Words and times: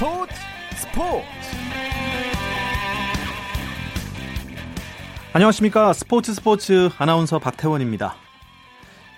스포츠 0.00 0.34
스포츠 0.76 1.26
안녕하십니까 5.34 5.92
스포츠 5.92 6.32
스포츠 6.32 6.88
아나운서 6.96 7.38
박태원입니다. 7.38 8.14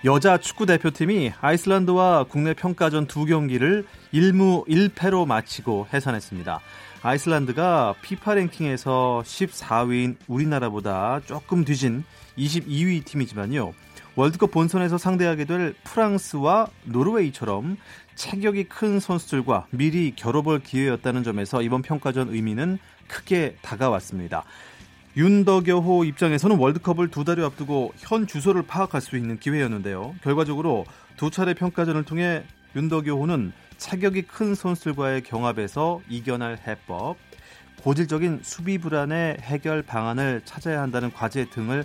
여자 0.05 0.39
축구 0.39 0.67
대표팀이 0.67 1.35
아이슬란드와 1.41 2.25
국내 2.25 2.53
평가전 2.53 3.07
두 3.07 3.27
경기를 3.27 3.87
1무 4.13 4.67
1패로 4.67 5.25
마치고 5.25 5.87
해산했습니다. 5.93 6.59
아이슬란드가 7.05 7.95
피파 8.03 8.35
랭킹에서 8.35 9.23
14위인 9.25 10.17
우리나라보다 10.27 11.21
조금 11.27 11.65
뒤진 11.65 12.03
22위 12.37 13.05
팀이지만요. 13.05 13.73
월드컵 14.15 14.51
본선에서 14.51 14.99
상대하게 14.99 15.45
될 15.47 15.75
프랑스와 15.85 16.67
노르웨이처럼 16.85 17.79
체격이 18.15 18.65
큰 18.65 19.01
선수들과 19.01 19.67
미리 19.71 20.13
겨뤄볼 20.15 20.61
기회였다는 20.61 21.23
점에서 21.23 21.63
이번 21.63 21.83
평가전 21.83 22.29
의미는 22.31 22.79
크게 23.09 23.57
다가왔습니다. 23.63 24.45
윤덕여호 25.17 26.05
입장에서는 26.05 26.57
월드컵을 26.57 27.09
두 27.09 27.25
달여 27.25 27.45
앞두고 27.47 27.93
현 27.99 28.27
주소를 28.27 28.63
파악할 28.63 29.01
수 29.01 29.17
있는 29.17 29.39
기회였는데요. 29.39 30.15
결과적으로 30.23 30.87
두 31.17 31.31
차례 31.31 31.53
평가전을 31.53 32.05
통해 32.05 32.45
윤덕여호는 32.75 33.53
체격이 33.77 34.23
큰 34.23 34.55
선수들과의 34.55 35.23
경합에서 35.25 36.01
이겨낼 36.09 36.59
해법, 36.67 37.17
고질적인 37.83 38.41
수비 38.43 38.79
불안의 38.79 39.39
해결 39.41 39.83
방안을 39.83 40.43
찾아야 40.45 40.81
한다는 40.81 41.13
과제 41.13 41.51
등을 41.51 41.85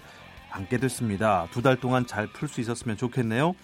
안게 0.51 0.77
됐습니다. 0.77 1.47
두 1.51 1.61
달 1.61 1.75
동안 1.77 2.05
잘 2.05 2.27
풀 2.27 2.47
수 2.47 2.61
있었으면 2.61 2.95
좋겠네요. 2.97 3.55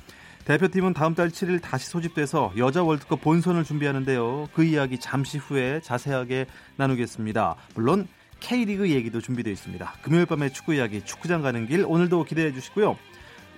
대표팀은 0.46 0.94
다음 0.94 1.16
달 1.16 1.30
7일 1.30 1.62
다시 1.62 1.90
소집돼서 1.90 2.52
여자 2.58 2.84
월드컵 2.84 3.22
본선을 3.22 3.63
준비하는데요. 3.63 4.50
그 4.54 4.63
이야기 4.66 5.00
잠시 5.00 5.38
후에 5.38 5.80
자세하게 5.82 6.48
나누겠습니다. 6.76 7.55
물론 7.76 8.08
K리그 8.41 8.90
얘기도 8.90 9.22
준비되어 9.22 9.54
있습니다. 9.54 9.94
금요일 10.02 10.26
밤의 10.26 10.52
축구 10.52 10.74
이야기 10.74 11.02
축구장 11.02 11.41
가는 11.41 11.66
길 11.66 11.85
오늘도 11.88 12.26
기대해 12.26 12.52
주시고요. 12.52 12.98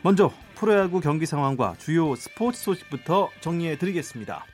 먼저 0.04 0.32
프로야구 0.54 1.02
경기 1.02 1.26
상황과 1.26 1.74
주요 1.80 2.16
스포츠 2.16 2.62
소식부터 2.62 3.30
정리해 3.42 3.80
드리겠습니다. 3.80 4.46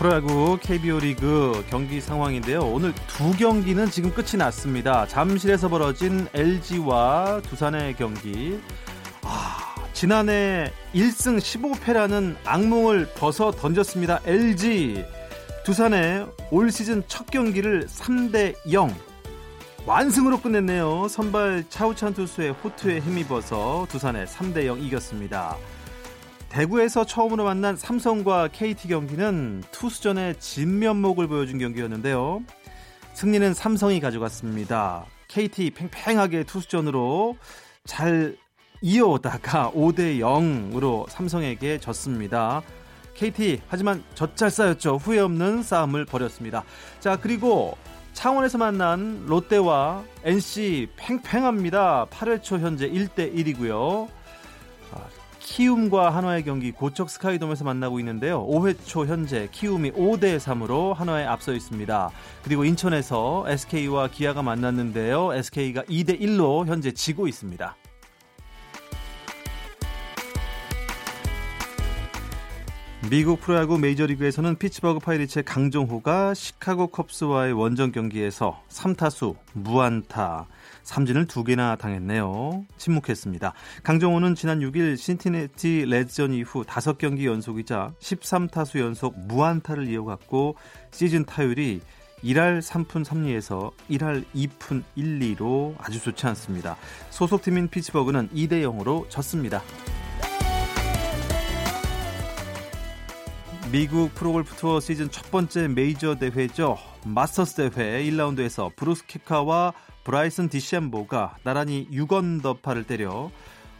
프로야구 0.00 0.56
KBO 0.62 1.00
리그 1.00 1.62
경기 1.68 2.00
상황인데요. 2.00 2.60
오늘 2.60 2.94
두 3.06 3.32
경기는 3.32 3.90
지금 3.90 4.14
끝이 4.14 4.38
났습니다. 4.38 5.06
잠실에서 5.06 5.68
벌어진 5.68 6.26
LG와 6.32 7.42
두산의 7.42 7.96
경기. 7.96 8.58
아, 9.20 9.74
지난해 9.92 10.72
1승 10.94 11.36
15패라는 11.36 12.36
악몽을 12.46 13.10
벗어 13.14 13.50
던졌습니다. 13.50 14.20
LG. 14.24 15.04
두산의 15.66 16.28
올 16.50 16.72
시즌 16.72 17.02
첫 17.06 17.26
경기를 17.26 17.86
3대 17.86 18.54
0 18.72 18.96
완승으로 19.84 20.40
끝냈네요. 20.40 21.08
선발 21.08 21.64
차우찬 21.68 22.14
투수의 22.14 22.52
호투에 22.52 23.00
힘입어서 23.00 23.86
두산의 23.90 24.26
3대 24.28 24.64
0 24.64 24.80
이겼습니다. 24.80 25.58
대구에서 26.50 27.06
처음으로 27.06 27.44
만난 27.44 27.76
삼성과 27.76 28.48
KT 28.48 28.88
경기는 28.88 29.62
투수전의 29.70 30.40
진면목을 30.40 31.28
보여준 31.28 31.58
경기였는데요. 31.58 32.42
승리는 33.14 33.54
삼성이 33.54 34.00
가져갔습니다. 34.00 35.04
KT 35.28 35.70
팽팽하게 35.70 36.42
투수전으로 36.42 37.36
잘 37.84 38.36
이어오다가 38.82 39.70
5대 39.70 40.18
0으로 40.18 41.08
삼성에게 41.08 41.78
졌습니다. 41.78 42.62
KT 43.14 43.60
하지만 43.68 44.02
젖잘 44.14 44.50
쌓였죠. 44.50 44.96
후회 44.96 45.20
없는 45.20 45.62
싸움을 45.62 46.04
벌였습니다. 46.04 46.64
자 46.98 47.16
그리고 47.16 47.76
창원에서 48.12 48.58
만난 48.58 49.24
롯데와 49.26 50.02
NC 50.24 50.88
팽팽합니다. 50.96 52.06
8회 52.10 52.42
초 52.42 52.58
현재 52.58 52.90
1대 52.90 53.32
1이고요. 53.32 54.08
키움과 55.40 56.10
한화의 56.14 56.44
경기 56.44 56.70
고척 56.70 57.10
스카이돔에서 57.10 57.64
만나고 57.64 57.98
있는데요. 57.98 58.46
5회 58.46 58.76
초 58.84 59.06
현재 59.06 59.48
키움이 59.50 59.92
5대 59.92 60.38
3으로 60.38 60.94
한화에 60.94 61.24
앞서 61.24 61.52
있습니다. 61.52 62.10
그리고 62.44 62.64
인천에서 62.64 63.44
SK와 63.48 64.08
기아가 64.08 64.42
만났는데요. 64.42 65.34
SK가 65.34 65.82
2대 65.82 66.20
1로 66.20 66.66
현재 66.66 66.92
지고 66.92 67.26
있습니다. 67.26 67.74
미국 73.08 73.40
프로야구 73.40 73.78
메이저리그에서는 73.78 74.56
피츠버그 74.56 74.98
파이리츠의 75.00 75.44
강정호가 75.44 76.34
시카고 76.34 76.88
컵스와의 76.88 77.54
원정 77.54 77.92
경기에서 77.92 78.62
3타수 78.68 79.36
무안타 79.54 80.46
삼진을 80.82 81.26
두 81.26 81.42
개나 81.42 81.76
당했네요. 81.76 82.66
침묵했습니다. 82.76 83.54
강정호는 83.84 84.34
지난 84.34 84.60
6일 84.60 84.98
신티네티 84.98 85.86
레드전 85.88 86.34
이후 86.34 86.62
5경기 86.62 87.24
연속이자 87.24 87.94
13타수 88.00 88.80
연속 88.80 89.18
무안타를 89.18 89.88
이어갔고 89.88 90.56
시즌 90.90 91.24
타율이 91.24 91.80
1할 92.22 92.60
3푼 92.60 93.04
3리에서 93.04 93.72
1할 93.90 94.24
2푼 94.34 94.82
1, 94.94 95.36
2로 95.36 95.74
아주 95.78 96.00
좋지 96.02 96.26
않습니다. 96.26 96.76
소속팀인 97.08 97.68
피츠버그는 97.68 98.28
2대 98.28 98.62
0으로 98.62 99.08
졌습니다. 99.08 99.62
미국 103.72 104.12
프로골프 104.16 104.56
투어 104.56 104.80
시즌 104.80 105.12
첫 105.12 105.30
번째 105.30 105.68
메이저 105.68 106.16
대회죠. 106.16 106.76
마스터스 107.04 107.70
대회 107.70 108.02
1라운드에서 108.02 108.74
브룩스 108.74 109.06
켑카와 109.06 109.74
브라이슨 110.02 110.48
디섐보가 110.48 111.36
나란히 111.44 111.86
6언더파를 111.92 112.84
때려 112.84 113.30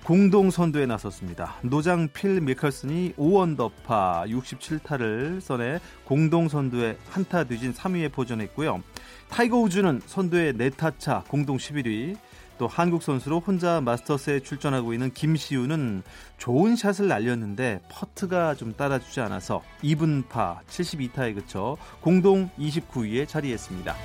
공동 0.05 0.53
선두에 0.53 0.87
나섰습니다. 0.87 1.57
노장 1.63 2.09
필 2.13 2.41
미컬슨이 2.41 3.15
5언더파 3.15 4.29
67타를 4.29 5.41
써내 5.41 5.81
공동 6.05 6.49
선두에 6.49 6.97
한타 7.11 7.43
뒤진 7.43 7.75
3위에 7.75 8.13
포진했고요. 8.13 8.85
타이거 9.29 9.59
우즈는 9.59 10.03
선두에 10.07 10.53
4타차 10.53 11.27
공동 11.27 11.57
11위, 11.57 12.17
또 12.61 12.69
한국 12.69 13.03
선수로 13.03 13.41
혼자 13.41 13.81
마스터스에 13.81 14.41
출전하고 14.41 14.93
있는 14.93 15.11
김시우는 15.15 16.03
좋은 16.37 16.77
샷을 16.77 17.09
날렸는데 17.09 17.81
퍼트가 17.89 18.55
좀 18.55 18.75
따라주지 18.75 19.23
않아서 19.23 19.63
이븐파 19.83 20.59
72타에 20.69 21.35
그쳐 21.37 21.79
공동 22.03 22.51
29위에 22.59 23.27
자리했습니다. 23.27 23.97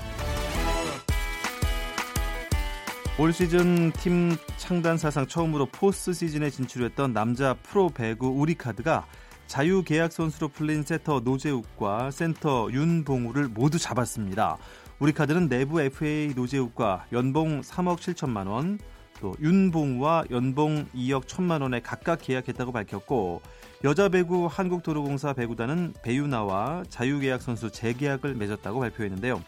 올 3.20 3.34
시즌 3.34 3.92
팀 3.92 4.38
창단 4.56 4.98
사상 4.98 5.28
처음으로 5.28 5.66
포스트 5.66 6.14
시즌에 6.14 6.50
진출했던 6.50 7.12
남자 7.12 7.56
프로 7.56 7.90
배구 7.90 8.26
우리카드가 8.40 9.06
자유 9.48 9.84
계약 9.84 10.14
선수로 10.14 10.48
풀린 10.48 10.84
세터 10.84 11.24
노재욱과 11.26 12.12
센터 12.12 12.70
윤봉우를 12.72 13.50
모두 13.50 13.78
잡았습니다. 13.78 14.58
우리카드는 15.00 15.50
내부 15.50 15.82
FA 15.82 16.34
노재욱과 16.36 17.08
연봉 17.12 17.62
3억 17.62 17.98
7천만 17.98 18.48
원, 18.48 18.80
또 19.20 19.36
윤봉우와 19.42 20.26
연봉 20.32 20.86
2억 20.96 21.26
1천만 21.26 21.62
원에 21.62 21.82
각각 21.82 22.20
계약했다고 22.22 22.72
밝혔고 22.72 23.42
여자 23.84 24.10
배구 24.10 24.48
한국도로공사 24.50 25.34
배구단은 25.34 25.94
배유나와 26.02 26.84
자유계약 26.90 27.42
선수 27.42 27.72
재계약을 27.72 28.36
맺었다고 28.36 28.80
발표했는데요. 28.80 29.44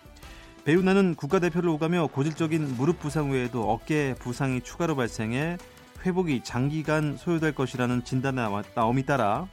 배우나는 0.65 1.15
국가대표를 1.15 1.69
오가며 1.69 2.07
고질적인 2.07 2.75
무릎 2.75 2.99
부상 2.99 3.31
외에도 3.31 3.69
어깨 3.71 4.15
부상이 4.19 4.61
추가로 4.61 4.97
발생해 4.97 5.57
회복이 6.05 6.43
장기간 6.43 7.15
소요될 7.15 7.55
것이라는 7.55 8.03
진단 8.03 8.35
나옴이 8.75 9.03
따라 9.03 9.47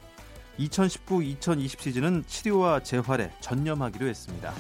2019-2020 0.59 1.81
시즌은 1.81 2.25
치료와 2.27 2.81
재활에 2.81 3.31
전념하기로 3.41 4.07
했습니다. 4.07 4.53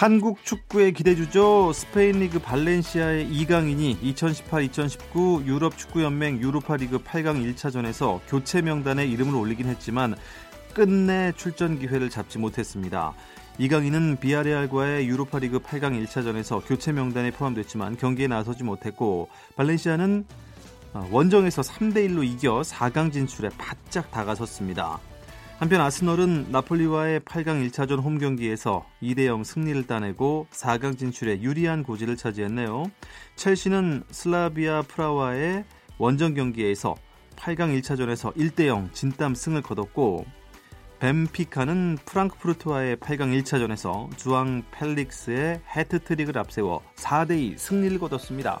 한국 0.00 0.42
축구의 0.46 0.94
기대주죠. 0.94 1.74
스페인 1.74 2.20
리그 2.20 2.38
발렌시아의 2.38 3.28
이강인이 3.28 3.98
2018-2019 4.00 5.44
유럽 5.44 5.76
축구 5.76 6.02
연맹 6.02 6.40
유로파 6.40 6.76
리그 6.76 7.00
8강 7.00 7.54
1차전에서 7.54 8.20
교체 8.26 8.62
명단에 8.62 9.04
이름을 9.04 9.34
올리긴 9.34 9.66
했지만 9.66 10.14
끝내 10.72 11.32
출전 11.36 11.78
기회를 11.78 12.08
잡지 12.08 12.38
못했습니다. 12.38 13.12
이강인은 13.58 14.20
비아레알과의 14.20 15.06
유로파리그 15.06 15.58
8강 15.58 16.02
1차전에서 16.02 16.66
교체 16.66 16.92
명단에 16.92 17.30
포함됐지만 17.30 17.98
경기에 17.98 18.26
나서지 18.26 18.64
못했고 18.64 19.28
발렌시아는 19.56 20.24
원정에서 21.10 21.60
3대 21.60 22.08
1로 22.08 22.24
이겨 22.24 22.62
4강 22.62 23.12
진출에 23.12 23.50
바짝 23.58 24.10
다가섰습니다. 24.10 24.98
한편 25.60 25.82
아스널은 25.82 26.46
나폴리와의 26.52 27.20
8강 27.20 27.68
1차전 27.68 28.02
홈 28.02 28.16
경기에서 28.16 28.86
2대 29.02 29.26
0 29.26 29.44
승리를 29.44 29.86
따내고 29.86 30.46
4강 30.50 30.96
진출에 30.96 31.42
유리한 31.42 31.82
고지를 31.82 32.16
차지했네요. 32.16 32.90
첼시는 33.36 34.04
슬라비아 34.10 34.80
프라와의 34.80 35.66
원정 35.98 36.32
경기에서 36.32 36.94
8강 37.36 37.78
1차전에서 37.78 38.34
1대 38.36 38.68
0 38.68 38.88
진땀 38.94 39.34
승을 39.34 39.60
거뒀고 39.60 40.24
벤피카는 40.98 41.98
프랑크푸르트와의 42.06 42.96
8강 42.96 43.38
1차전에서 43.42 44.16
주앙 44.16 44.62
펠릭스의 44.70 45.60
해트트릭을 45.76 46.38
앞세워 46.38 46.80
4대2 46.96 47.58
승리를 47.58 47.98
거뒀습니다. 47.98 48.60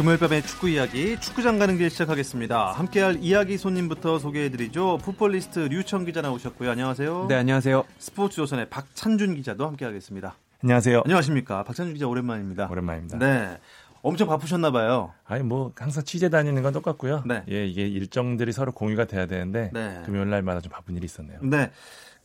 금요일 0.00 0.18
밤의 0.18 0.40
축구 0.44 0.70
이야기 0.70 1.20
축구장 1.20 1.58
가는 1.58 1.76
길 1.76 1.90
시작하겠습니다. 1.90 2.72
함께할 2.72 3.18
이야기 3.20 3.58
손님부터 3.58 4.18
소개해드리죠. 4.18 4.96
풋볼리스트 5.02 5.58
류청 5.58 6.06
기자 6.06 6.22
나오셨고요. 6.22 6.70
안녕하세요. 6.70 7.26
네, 7.28 7.34
안녕하세요. 7.34 7.84
스포츠조선의 7.98 8.70
박찬준 8.70 9.34
기자도 9.34 9.66
함께하겠습니다. 9.66 10.36
안녕하세요. 10.62 11.02
안녕하십니까. 11.04 11.64
박찬준 11.64 11.92
기자 11.92 12.08
오랜만입니다. 12.08 12.68
오랜만입니다. 12.70 13.18
네. 13.18 13.58
엄청 14.00 14.26
바쁘셨나 14.26 14.70
봐요. 14.70 15.12
아니 15.26 15.42
뭐 15.42 15.70
항상 15.76 16.02
취재 16.02 16.30
다니는 16.30 16.62
건 16.62 16.72
똑같고요. 16.72 17.24
네. 17.26 17.42
예, 17.50 17.66
이게 17.66 17.86
일정들이 17.86 18.52
서로 18.52 18.72
공유가 18.72 19.04
돼야 19.04 19.26
되는데 19.26 19.68
네. 19.74 20.00
금요일 20.06 20.30
날마다 20.30 20.62
좀 20.62 20.72
바쁜 20.72 20.96
일이 20.96 21.04
있었네요. 21.04 21.40
네. 21.42 21.70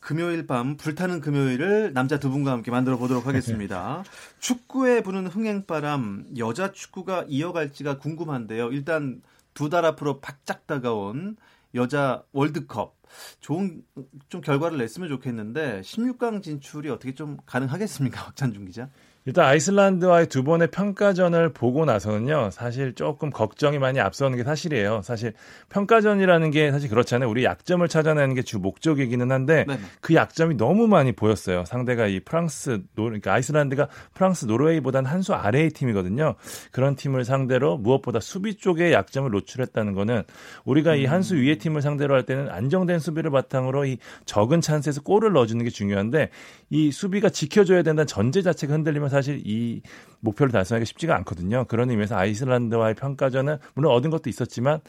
금요일 0.06 0.46
밤 0.46 0.78
불타는 0.78 1.20
금요일을 1.20 1.94
남자 1.94 2.20
두 2.20 2.30
분과 2.30 2.52
함께 2.52 2.70
만들어 2.70 2.96
보도록 2.96 3.26
하겠습니다. 3.26 4.04
축구에 4.38 5.02
부는 5.02 5.26
흥행바람 5.26 6.28
여자 6.38 6.72
축구가 6.72 7.26
이어갈지가 7.28 7.98
궁금한데요. 7.98 8.70
일단 8.72 9.24
두 9.56 9.68
달 9.70 9.84
앞으로 9.84 10.20
바짝 10.20 10.68
다가온 10.68 11.38
여자 11.74 12.24
월드컵 12.34 12.96
좋은 13.40 13.84
좀 14.30 14.42
결과를 14.42 14.78
냈으면 14.78 15.10
좋겠는데 15.10 15.82
16강 15.82 16.44
진출이 16.44 16.92
어떻게 16.92 17.16
좀 17.16 17.38
가능하겠습니까? 17.48 18.26
박찬중 18.30 18.66
기자. 18.66 18.90
일단 19.28 19.46
아이슬란드와의 19.46 20.28
두 20.28 20.44
번의 20.44 20.70
평가전을 20.70 21.52
보고 21.54 21.84
나서는요, 21.84 22.52
사실 22.52 22.94
조금 22.94 23.32
걱정이 23.32 23.80
많이 23.80 24.00
앞서는 24.00 24.38
게 24.38 24.44
사실이에요. 24.44 25.02
사실 25.04 25.34
평가전이라는 25.70 26.52
게 26.52 26.72
사실 26.72 26.90
그렇잖아요. 26.90 27.28
우리 27.30 27.44
약점을 27.44 27.88
찾아내는 27.88 28.36
게 28.36 28.46
주 28.46 28.60
목적이기는 28.60 29.32
한데 29.32 29.66
네네. 29.68 29.80
그 30.02 30.14
약점이 30.14 30.56
너무 30.58 30.88
많이 30.88 31.12
보였어요. 31.12 31.66
상대가 31.66 32.06
이 32.06 32.20
프랑스, 32.20 32.84
노, 32.96 33.06
그러니까 33.06 33.34
아이슬란드가 33.34 33.88
프랑스, 34.14 34.46
노르웨이보다는 34.46 35.10
한 35.10 35.24
수 35.26 35.34
아래의 35.34 35.72
팀이거든요. 35.72 36.36
그런 36.72 36.96
팀을 36.96 37.26
상대로 37.26 37.78
무엇보다 37.78 38.20
수비 38.20 38.56
쪽에 38.58 38.92
약점을 38.94 39.32
노출했다는 39.32 39.94
거는 39.94 40.22
우리가 40.66 40.94
이한 40.94 41.24
수 41.24 41.36
위의 41.36 41.58
팀을 41.58 41.82
상대로 41.82 42.14
할 42.14 42.28
때는 42.28 42.50
안정된 42.52 43.00
수비를 43.00 43.32
바탕으로 43.32 43.86
이 43.86 43.98
적은 44.26 44.62
찬스에서 44.62 45.02
골을 45.02 45.34
넣어주는 45.34 45.64
게 45.64 45.72
중요한데 45.72 46.30
이 46.70 46.92
수비가 46.92 47.30
지켜줘야 47.30 47.82
된다는 47.82 48.06
전제 48.06 48.44
자체가 48.44 48.74
흔들리면 48.76 49.10
사실 49.16 49.42
이 49.46 49.82
목표를 50.20 50.52
달성하기 50.52 50.86
쉽지가 50.86 51.16
않거든요. 51.18 51.66
그런 51.66 51.90
의미에서 51.90 52.18
아이슬란드와의 52.18 52.96
평가전은 52.96 53.58
물론 53.74 53.94
얻은 53.94 54.10
것도 54.10 54.30
있었지만 54.30 54.82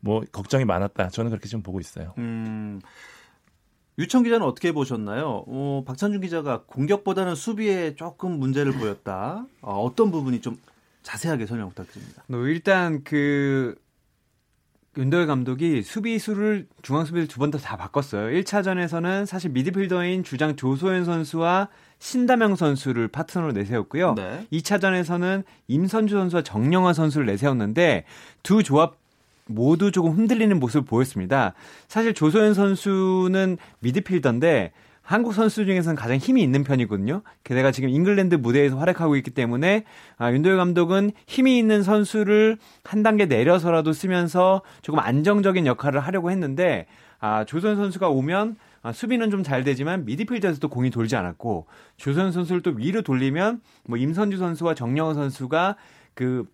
뭐 0.00 0.22
걱정이 0.32 0.64
많았다. 0.64 1.08
저는 1.08 1.30
그렇게 1.30 1.48
좀 1.48 1.62
보고 1.62 1.80
있어요. 1.80 2.14
음. 2.18 2.80
유청 3.98 4.22
기자는 4.22 4.46
어떻게 4.46 4.72
보셨나요? 4.72 5.44
어, 5.46 5.84
박찬준 5.86 6.22
기자가 6.22 6.62
공격보다는 6.66 7.34
수비에 7.34 7.94
조금 7.96 8.38
문제를 8.38 8.72
보였다. 8.72 9.44
어, 9.60 9.82
어떤 9.82 10.10
부분이 10.10 10.40
좀 10.40 10.58
자세하게 11.02 11.46
설명 11.46 11.68
부탁드립니다. 11.68 12.24
뭐 12.26 12.46
일단 12.46 13.02
그 13.04 13.74
윤도열 14.96 15.26
감독이 15.28 15.82
수비수를 15.82 16.66
중앙 16.82 17.04
수비를 17.04 17.28
두 17.28 17.38
번 17.38 17.50
더 17.52 17.58
다 17.58 17.76
바꿨어요. 17.76 18.28
1차전에서는 18.40 19.24
사실 19.24 19.50
미드필더인 19.50 20.24
주장 20.24 20.56
조소연 20.56 21.04
선수와 21.04 21.68
신다명 22.00 22.56
선수를 22.56 23.08
파트너로 23.08 23.52
내세웠고요. 23.52 24.14
네. 24.14 24.46
2차전에서는 24.52 25.44
임선주 25.68 26.14
선수와 26.14 26.42
정영화 26.42 26.92
선수를 26.92 27.26
내세웠는데 27.26 28.04
두 28.42 28.62
조합 28.64 28.96
모두 29.46 29.92
조금 29.92 30.12
흔들리는 30.12 30.58
모습을 30.58 30.84
보였습니다. 30.86 31.54
사실 31.88 32.12
조소연 32.14 32.54
선수는 32.54 33.58
미드필더인데 33.80 34.72
한국 35.10 35.34
선수 35.34 35.64
중에서는 35.64 35.96
가장 35.96 36.18
힘이 36.18 36.40
있는 36.40 36.62
편이거든요. 36.62 37.22
게다가 37.42 37.72
지금 37.72 37.88
잉글랜드 37.88 38.36
무대에서 38.36 38.78
활약하고 38.78 39.16
있기 39.16 39.32
때문에 39.32 39.82
아, 40.18 40.30
윤도열 40.32 40.56
감독은 40.56 41.10
힘이 41.26 41.58
있는 41.58 41.82
선수를 41.82 42.58
한 42.84 43.02
단계 43.02 43.26
내려서라도 43.26 43.92
쓰면서 43.92 44.62
조금 44.82 45.00
안정적인 45.00 45.66
역할을 45.66 45.98
하려고 45.98 46.30
했는데 46.30 46.86
아, 47.18 47.44
조선 47.44 47.74
선수가 47.74 48.08
오면 48.08 48.54
아, 48.82 48.92
수비는 48.92 49.30
좀 49.30 49.42
잘 49.42 49.64
되지만 49.64 50.04
미드필드에서도 50.04 50.68
공이 50.68 50.90
돌지 50.90 51.16
않았고 51.16 51.66
조선 51.96 52.30
선수를 52.30 52.62
또 52.62 52.70
위로 52.70 53.02
돌리면 53.02 53.62
뭐 53.88 53.98
임선주 53.98 54.36
선수와 54.36 54.74
정영호 54.76 55.14
선수가 55.14 55.74
그 56.14 56.46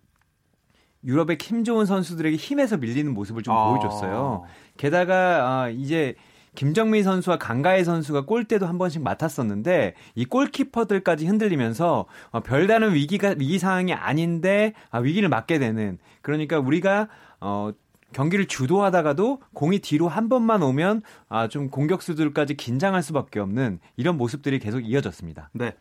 유럽의 1.03 1.37
힘 1.39 1.63
좋은 1.63 1.85
선수들에게 1.85 2.35
힘에서 2.35 2.77
밀리는 2.77 3.13
모습을 3.13 3.43
좀 3.43 3.53
아. 3.53 3.69
보여줬어요. 3.69 4.45
게다가 4.77 5.61
아, 5.61 5.69
이제 5.69 6.15
김정미 6.57 7.03
선수와 7.03 7.37
강가혜 7.37 7.83
선수가 7.83 8.25
골대도 8.25 8.65
한 8.65 8.79
번씩 8.79 9.03
맡았었는데 9.03 9.93
이 10.15 10.25
골키퍼들까지 10.25 11.27
흔들리면서 11.27 12.07
어, 12.31 12.39
별다른 12.39 12.95
위기가 12.95 13.35
위기 13.37 13.59
상황이 13.59 13.93
아닌데 13.93 14.73
아, 14.89 14.97
위기를 14.97 15.29
맞게 15.29 15.59
되는 15.59 15.99
그러니까 16.23 16.57
우리가 16.57 17.09
어 17.39 17.69
경기를 18.11 18.47
주도하다가도 18.47 19.43
공이 19.53 19.79
뒤로 19.79 20.07
한 20.07 20.29
번만 20.29 20.63
오면 20.63 21.03
아, 21.29 21.47
좀 21.47 21.69
공격수들까지 21.69 22.55
긴장할 22.57 23.03
수밖에 23.03 23.39
없는 23.39 23.79
이런 23.95 24.17
모습들이 24.17 24.57
계속 24.57 24.79
이어졌습니다. 24.79 25.51
네. 25.53 25.75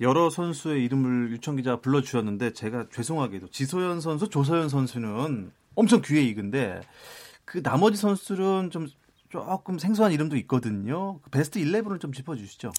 여러 0.00 0.30
선수의 0.30 0.84
이름을 0.84 1.30
유청 1.30 1.54
기자가 1.54 1.80
불러주셨는데 1.80 2.54
제가 2.54 2.86
죄송하게도 2.92 3.50
지소연 3.50 4.00
선수, 4.00 4.28
조서연 4.28 4.68
선수는 4.68 5.52
엄청 5.76 6.02
귀에 6.04 6.22
익은데 6.22 6.80
그 7.44 7.62
나머지 7.62 7.96
선수들은 7.98 8.70
좀 8.72 8.88
조금 9.28 9.78
생소한 9.78 10.12
이름도 10.12 10.36
있거든요. 10.38 11.20
그 11.20 11.30
베스트 11.30 11.58
11을 11.60 12.00
좀 12.00 12.12
짚어주시죠. 12.12 12.72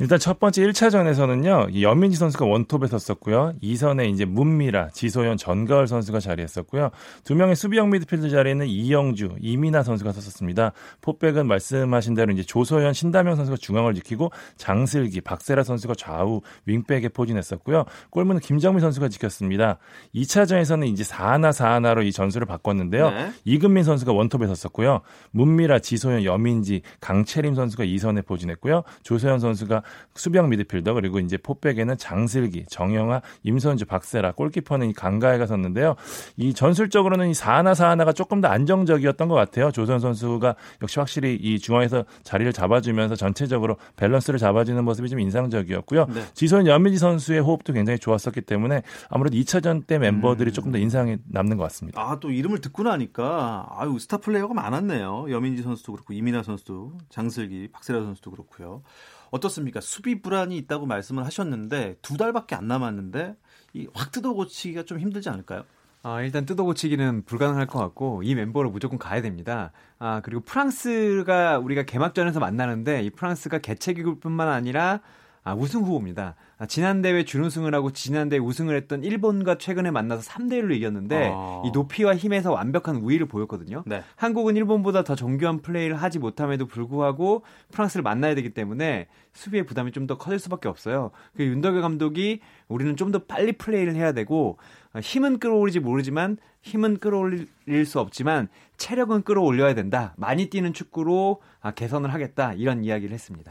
일단 0.00 0.18
첫 0.18 0.38
번째 0.38 0.62
1차전에서는요. 0.62 1.82
연민지 1.82 2.16
선수가 2.16 2.46
원톱에 2.46 2.86
섰었고요. 2.86 3.54
2선에 3.60 4.08
이제 4.10 4.24
문미라, 4.24 4.90
지소연, 4.90 5.36
전가을 5.36 5.88
선수가 5.88 6.20
자리했었고요. 6.20 6.90
두 7.24 7.34
명의 7.34 7.56
수비형 7.56 7.90
미드필드 7.90 8.30
자리에는 8.30 8.66
이영주, 8.66 9.36
이민아 9.40 9.82
선수가 9.82 10.12
섰었습니다. 10.12 10.72
포백은 11.00 11.48
말씀하신 11.48 12.14
대로 12.14 12.32
이제 12.32 12.44
조소연, 12.44 12.92
신다명 12.92 13.34
선수가 13.34 13.56
중앙을 13.56 13.94
지키고 13.94 14.30
장슬기, 14.56 15.20
박세라 15.20 15.64
선수가 15.64 15.94
좌우 15.96 16.42
윙백에 16.66 17.08
포진했었고요. 17.08 17.84
골문은 18.10 18.40
김정민 18.40 18.80
선수가 18.80 19.08
지켰습니다. 19.08 19.78
2차전에서는 20.14 20.86
이제 20.86 21.02
4하나 21.02 21.50
4하나로 21.50 22.06
이 22.06 22.12
전술을 22.12 22.46
바꿨는데요. 22.46 23.10
네. 23.10 23.32
이금민 23.44 23.82
선수가 23.82 24.12
원톱에 24.12 24.46
섰었고요. 24.46 25.00
문미라, 25.32 25.80
지소연, 25.80 26.22
여민지, 26.22 26.82
강채림 27.00 27.56
선수가 27.56 27.84
2선에 27.84 28.24
포진했고요. 28.24 28.84
조소연 29.02 29.40
선수가 29.40 29.82
수비형 30.14 30.48
미드필더 30.50 30.94
그리고 30.94 31.18
이제 31.18 31.36
포백에는 31.36 31.96
장슬기, 31.96 32.66
정영아, 32.68 33.22
임선주, 33.42 33.86
박세라, 33.86 34.32
골키퍼는 34.32 34.90
이 34.90 34.92
강가해가 34.92 35.46
섰는데요. 35.46 35.96
이 36.36 36.52
전술적으로는 36.52 37.28
이 37.30 37.32
4하나 37.32 37.72
4하나가 37.72 38.14
조금 38.14 38.40
더 38.40 38.48
안정적이었던 38.48 39.28
것 39.28 39.34
같아요. 39.34 39.70
조선 39.70 40.00
선수가 40.00 40.56
역시 40.82 40.98
확실히 40.98 41.34
이 41.34 41.58
중앙에서 41.58 42.04
자리를 42.22 42.52
잡아주면서 42.52 43.16
전체적으로 43.16 43.76
밸런스를 43.96 44.38
잡아주는 44.38 44.82
모습이 44.84 45.08
좀 45.08 45.20
인상적이었고요. 45.20 46.06
네. 46.06 46.22
지소연 46.34 46.66
여민지 46.66 46.98
선수의 46.98 47.40
호흡도 47.40 47.72
굉장히 47.72 47.98
좋았었기 47.98 48.42
때문에 48.42 48.82
아무래도 49.08 49.36
2차전 49.36 49.86
때 49.86 49.98
멤버들이 49.98 50.50
음. 50.50 50.52
조금 50.52 50.72
더 50.72 50.78
인상이 50.78 51.16
남는 51.28 51.56
것 51.56 51.62
같습니다. 51.64 52.00
아, 52.00 52.18
또 52.20 52.30
이름을 52.30 52.60
듣고 52.60 52.82
나니까 52.82 53.66
아유, 53.70 53.98
스타 53.98 54.18
플레이어가 54.18 54.54
많았네요. 54.54 55.26
여민지 55.30 55.62
선수 55.62 55.78
선수도 55.78 55.92
그렇고 55.92 56.12
이민아 56.12 56.42
선수도 56.42 56.98
장슬기, 57.08 57.68
박세라 57.72 58.02
선수도 58.02 58.30
그렇고요. 58.30 58.82
어떻습니까? 59.30 59.80
수비 59.80 60.20
불안이 60.20 60.56
있다고 60.58 60.86
말씀을 60.86 61.24
하셨는데 61.26 61.96
두 62.02 62.16
달밖에 62.16 62.54
안 62.54 62.66
남았는데 62.68 63.36
이 63.74 63.86
확 63.94 64.12
뜯어 64.12 64.32
고치기가 64.32 64.84
좀 64.84 64.98
힘들지 64.98 65.28
않을까요? 65.28 65.64
아, 66.02 66.22
일단 66.22 66.46
뜯어 66.46 66.62
고치기는 66.64 67.24
불가능할 67.24 67.66
것 67.66 67.78
같고 67.80 68.22
이 68.22 68.34
멤버로 68.34 68.70
무조건 68.70 68.98
가야 68.98 69.20
됩니다. 69.20 69.72
아, 69.98 70.20
그리고 70.22 70.40
프랑스가 70.42 71.58
우리가 71.58 71.82
개막전에서 71.82 72.40
만나는데 72.40 73.02
이 73.02 73.10
프랑스가 73.10 73.58
개최기구뿐만 73.58 74.48
아니라 74.48 75.00
아, 75.48 75.54
우승 75.54 75.80
후보입니다. 75.80 76.34
아, 76.58 76.66
지난 76.66 77.00
대회 77.00 77.24
준우승을 77.24 77.74
하고 77.74 77.90
지난 77.92 78.28
대회 78.28 78.38
우승을 78.38 78.76
했던 78.76 79.02
일본과 79.02 79.56
최근에 79.56 79.90
만나서 79.90 80.20
3대 80.22 80.60
1로 80.62 80.74
이겼는데 80.74 81.30
아. 81.32 81.62
이 81.64 81.70
높이와 81.70 82.16
힘에서 82.16 82.52
완벽한 82.52 82.96
우위를 82.96 83.26
보였거든요. 83.26 83.82
네. 83.86 84.02
한국은 84.16 84.56
일본보다 84.56 85.04
더 85.04 85.14
정교한 85.14 85.62
플레이를 85.62 85.96
하지 85.96 86.18
못함에도 86.18 86.66
불구하고 86.66 87.44
프랑스를 87.72 88.02
만나야 88.02 88.34
되기 88.34 88.50
때문에 88.50 89.06
수비의 89.32 89.64
부담이 89.64 89.92
좀 89.92 90.06
더 90.08 90.16
커질 90.18 90.38
수밖에 90.38 90.68
없어요. 90.68 91.10
그 91.36 91.44
윤덕열 91.44 91.80
감독이 91.82 92.40
우리는 92.68 92.94
좀 92.96 93.12
더 93.12 93.20
빨리 93.24 93.52
플레이를 93.52 93.94
해야 93.94 94.12
되고 94.12 94.58
아, 94.92 95.00
힘은 95.00 95.38
끌어올리지 95.38 95.80
모르지만 95.80 96.36
힘은 96.60 96.98
끌어올릴 96.98 97.86
수 97.86 98.00
없지만 98.00 98.48
체력은 98.76 99.22
끌어올려야 99.22 99.74
된다. 99.74 100.12
많이 100.18 100.50
뛰는 100.50 100.72
축구로 100.74 101.40
아, 101.60 101.70
개선을 101.70 102.12
하겠다. 102.12 102.52
이런 102.54 102.84
이야기를 102.84 103.14
했습니다. 103.14 103.50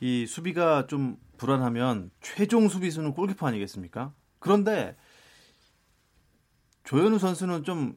이 0.00 0.26
수비가 0.26 0.86
좀 0.86 1.16
불안하면 1.36 2.10
최종 2.20 2.68
수비수는 2.68 3.12
골키퍼 3.12 3.46
아니겠습니까? 3.46 4.12
그런데 4.38 4.96
조현우 6.84 7.18
선수는 7.18 7.64
좀 7.64 7.96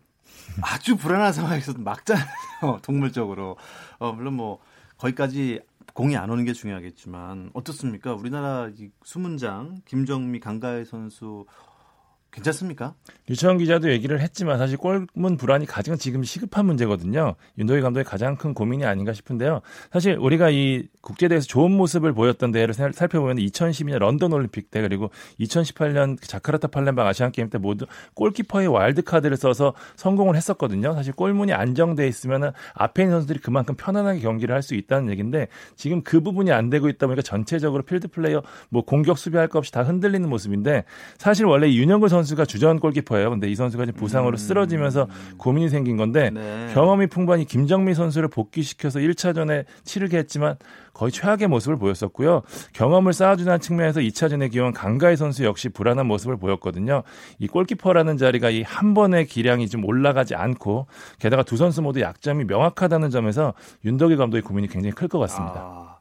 아주 0.61 0.95
불안한 0.97 1.33
상황에서 1.33 1.73
막잖아요. 1.77 2.79
동물적으로. 2.83 3.57
어, 3.99 4.11
물론 4.13 4.35
뭐 4.35 4.59
거기까지 4.97 5.61
공이 5.93 6.15
안 6.15 6.29
오는 6.29 6.45
게 6.45 6.53
중요하겠지만 6.53 7.51
어떻습니까? 7.53 8.13
우리나라 8.13 8.69
수문장 9.03 9.81
김정미 9.85 10.39
강가애 10.39 10.85
선수 10.85 11.45
괜찮습니까? 12.31 12.95
유채원 13.29 13.57
기자도 13.57 13.91
얘기를 13.91 14.21
했지만 14.21 14.57
사실 14.57 14.77
골문 14.77 15.37
불안이 15.37 15.65
가장 15.65 15.97
지금 15.97 16.23
시급한 16.23 16.65
문제거든요. 16.65 17.35
윤덕여 17.57 17.81
감독의 17.81 18.05
가장 18.05 18.37
큰 18.37 18.53
고민이 18.53 18.85
아닌가 18.85 19.13
싶은데요. 19.13 19.61
사실 19.91 20.17
우리가 20.17 20.49
이 20.49 20.87
국제대회에서 21.01 21.47
좋은 21.47 21.71
모습을 21.71 22.13
보였던 22.13 22.51
대회를 22.51 22.73
살펴보면 22.73 23.37
2012년 23.37 23.99
런던 23.99 24.31
올림픽 24.33 24.71
때 24.71 24.81
그리고 24.81 25.11
2018년 25.39 26.17
자카르타 26.21 26.69
팔렘방 26.69 27.05
아시안 27.05 27.31
게임 27.31 27.49
때 27.49 27.57
모두 27.57 27.85
골키퍼의 28.15 28.67
와일드 28.67 29.03
카드를 29.03 29.35
써서 29.37 29.73
성공을 29.97 30.35
했었거든요. 30.35 30.93
사실 30.93 31.13
골문이 31.13 31.53
안정돼 31.53 32.07
있으면 32.07 32.53
앞에 32.73 33.03
있는 33.03 33.15
선수들이 33.17 33.39
그만큼 33.39 33.75
편안하게 33.75 34.21
경기를 34.21 34.55
할 34.55 34.61
수 34.61 34.75
있다는 34.75 35.09
얘기인데 35.09 35.47
지금 35.75 36.03
그 36.03 36.21
부분이 36.21 36.51
안 36.51 36.69
되고 36.69 36.87
있다 36.87 37.07
보니까 37.07 37.21
전체적으로 37.21 37.83
필드 37.83 38.09
플레이어 38.09 38.43
뭐 38.69 38.83
공격 38.83 39.17
수비할 39.17 39.47
것 39.47 39.59
없이 39.59 39.71
다 39.71 39.83
흔들리는 39.83 40.27
모습인데 40.29 40.85
사실 41.17 41.45
원래 41.45 41.71
윤영글 41.71 42.09
선수 42.09 42.20
선수가 42.21 42.45
주전 42.45 42.79
골키퍼예요. 42.79 43.29
근데 43.29 43.47
이 43.49 43.55
선수가 43.55 43.85
지금 43.85 43.99
부상으로 43.99 44.31
음. 44.33 44.37
쓰러지면서 44.37 45.07
고민이 45.37 45.69
생긴 45.69 45.97
건데 45.97 46.31
네. 46.31 46.71
경험이 46.73 47.07
풍부한 47.07 47.41
이 47.41 47.45
김정미 47.45 47.93
선수를 47.93 48.29
복귀시켜서 48.29 48.99
1차전에 48.99 49.65
치르게 49.83 50.17
했지만 50.17 50.55
거의 50.93 51.11
최악의 51.11 51.47
모습을 51.47 51.77
보였었고요. 51.77 52.41
경험을 52.73 53.13
쌓아주는 53.13 53.59
측면에서 53.59 53.99
2차전에 54.01 54.51
기용한 54.51 54.73
강가희 54.73 55.15
선수 55.17 55.43
역시 55.45 55.69
불안한 55.69 56.05
모습을 56.07 56.37
보였거든요. 56.37 57.03
이 57.37 57.47
골키퍼라는 57.47 58.17
자리가 58.17 58.49
이 58.49 58.61
한 58.71 58.93
번의 58.93 59.25
기량이 59.25 59.67
좀 59.67 59.83
올라가지 59.85 60.33
않고 60.35 60.87
게다가 61.19 61.43
두 61.43 61.57
선수 61.57 61.81
모두 61.81 61.99
약점이 62.01 62.45
명확하다는 62.45 63.09
점에서 63.09 63.53
윤덕일 63.83 64.17
감독의 64.17 64.41
고민이 64.43 64.67
굉장히 64.69 64.93
클 64.93 65.07
것 65.07 65.19
같습니다. 65.19 65.59
아, 65.59 65.97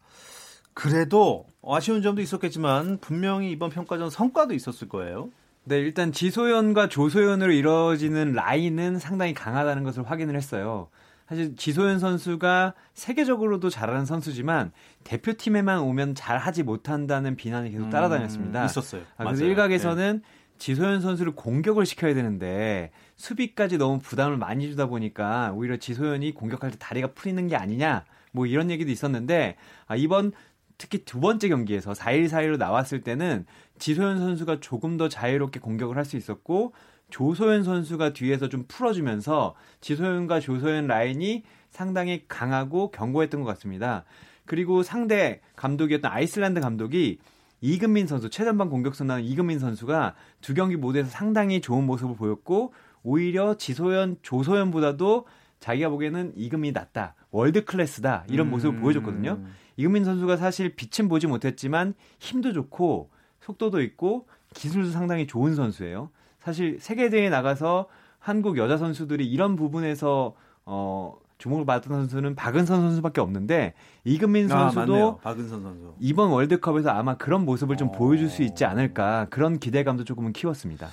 그래도 0.72 1.46
아쉬운 1.66 2.00
점도 2.02 2.22
있었겠지만 2.22 2.98
분명히 3.00 3.50
이번 3.50 3.70
평가전 3.70 4.08
성과도 4.10 4.54
있었을 4.54 4.88
거예요. 4.88 5.30
네, 5.64 5.78
일단 5.78 6.12
지소연과 6.12 6.88
조소연으로 6.88 7.52
이루어지는 7.52 8.32
라인은 8.32 8.98
상당히 8.98 9.34
강하다는 9.34 9.84
것을 9.84 10.10
확인을 10.10 10.34
했어요. 10.36 10.88
사실 11.28 11.54
지소연 11.54 12.00
선수가 12.00 12.74
세계적으로도 12.94 13.70
잘하는 13.70 14.04
선수지만 14.04 14.72
대표팀에만 15.04 15.78
오면 15.78 16.16
잘하지 16.16 16.64
못한다는 16.64 17.36
비난이 17.36 17.70
계속 17.70 17.84
음, 17.84 17.90
따라다녔습니다. 17.90 18.62
음, 18.62 18.66
있었어요. 18.66 19.02
아, 19.16 19.24
그래서 19.24 19.44
일각에서는 19.44 20.22
네. 20.24 20.28
지소연 20.58 21.00
선수를 21.00 21.36
공격을 21.36 21.86
시켜야 21.86 22.14
되는데 22.14 22.90
수비까지 23.16 23.78
너무 23.78 24.00
부담을 24.00 24.36
많이 24.38 24.68
주다 24.68 24.86
보니까 24.86 25.52
오히려 25.54 25.76
지소연이 25.76 26.34
공격할 26.34 26.72
때 26.72 26.76
다리가 26.78 27.12
풀리는 27.14 27.46
게 27.46 27.54
아니냐 27.54 28.04
뭐 28.32 28.46
이런 28.46 28.70
얘기도 28.70 28.90
있었는데 28.90 29.56
아, 29.86 29.96
이번 29.96 30.32
특히 30.80 31.04
두 31.04 31.20
번째 31.20 31.50
경기에서 31.50 31.92
4일 31.92 32.30
4일로 32.30 32.56
나왔을 32.56 33.02
때는 33.02 33.44
지소연 33.78 34.18
선수가 34.18 34.60
조금 34.60 34.96
더 34.96 35.10
자유롭게 35.10 35.60
공격을 35.60 35.96
할 35.96 36.06
수 36.06 36.16
있었고 36.16 36.72
조소연 37.10 37.64
선수가 37.64 38.14
뒤에서 38.14 38.48
좀 38.48 38.64
풀어주면서 38.66 39.54
지소연과 39.82 40.40
조소연 40.40 40.86
라인이 40.86 41.42
상당히 41.68 42.24
강하고 42.28 42.90
견고했던 42.92 43.42
것 43.42 43.46
같습니다. 43.50 44.04
그리고 44.46 44.82
상대 44.82 45.42
감독이었던 45.56 46.10
아이슬란드 46.10 46.60
감독이 46.60 47.18
이금민 47.60 48.06
선수 48.06 48.30
최전방 48.30 48.70
공격수 48.70 49.04
나온 49.04 49.20
이금민 49.22 49.58
선수가 49.58 50.14
두 50.40 50.54
경기 50.54 50.76
모두에서 50.76 51.10
상당히 51.10 51.60
좋은 51.60 51.84
모습을 51.84 52.16
보였고 52.16 52.72
오히려 53.02 53.54
지소연 53.56 54.16
조소연보다도 54.22 55.26
자기가 55.58 55.90
보기에는 55.90 56.32
이금민이 56.36 56.72
낫다 56.72 57.16
월드 57.30 57.66
클래스다 57.66 58.24
이런 58.28 58.48
모습을 58.48 58.78
음. 58.78 58.80
보여줬거든요. 58.80 59.44
이금민 59.80 60.04
선수가 60.04 60.36
사실 60.36 60.74
빛은 60.76 61.08
보지 61.08 61.26
못했지만 61.26 61.94
힘도 62.18 62.52
좋고 62.52 63.08
속도도 63.40 63.80
있고 63.82 64.26
기술도 64.54 64.90
상당히 64.90 65.26
좋은 65.26 65.54
선수예요. 65.54 66.10
사실 66.38 66.78
세계 66.80 67.08
대회에 67.08 67.30
나가서 67.30 67.86
한국 68.18 68.58
여자 68.58 68.76
선수들이 68.76 69.26
이런 69.26 69.56
부분에서 69.56 70.34
어 70.66 71.16
주목을 71.38 71.64
받던 71.64 71.94
선수는 71.94 72.34
박은선 72.34 72.82
선수밖에 72.82 73.22
없는데 73.22 73.72
이금민 74.04 74.52
아, 74.52 74.70
선수도 74.70 75.18
아, 75.22 75.22
박은선 75.22 75.62
선수. 75.62 75.94
이번 75.98 76.28
월드컵에서 76.28 76.90
아마 76.90 77.16
그런 77.16 77.46
모습을 77.46 77.78
좀 77.78 77.88
어... 77.88 77.92
보여줄 77.92 78.28
수 78.28 78.42
있지 78.42 78.66
않을까 78.66 79.28
그런 79.30 79.58
기대감도 79.58 80.04
조금은 80.04 80.34
키웠습니다. 80.34 80.88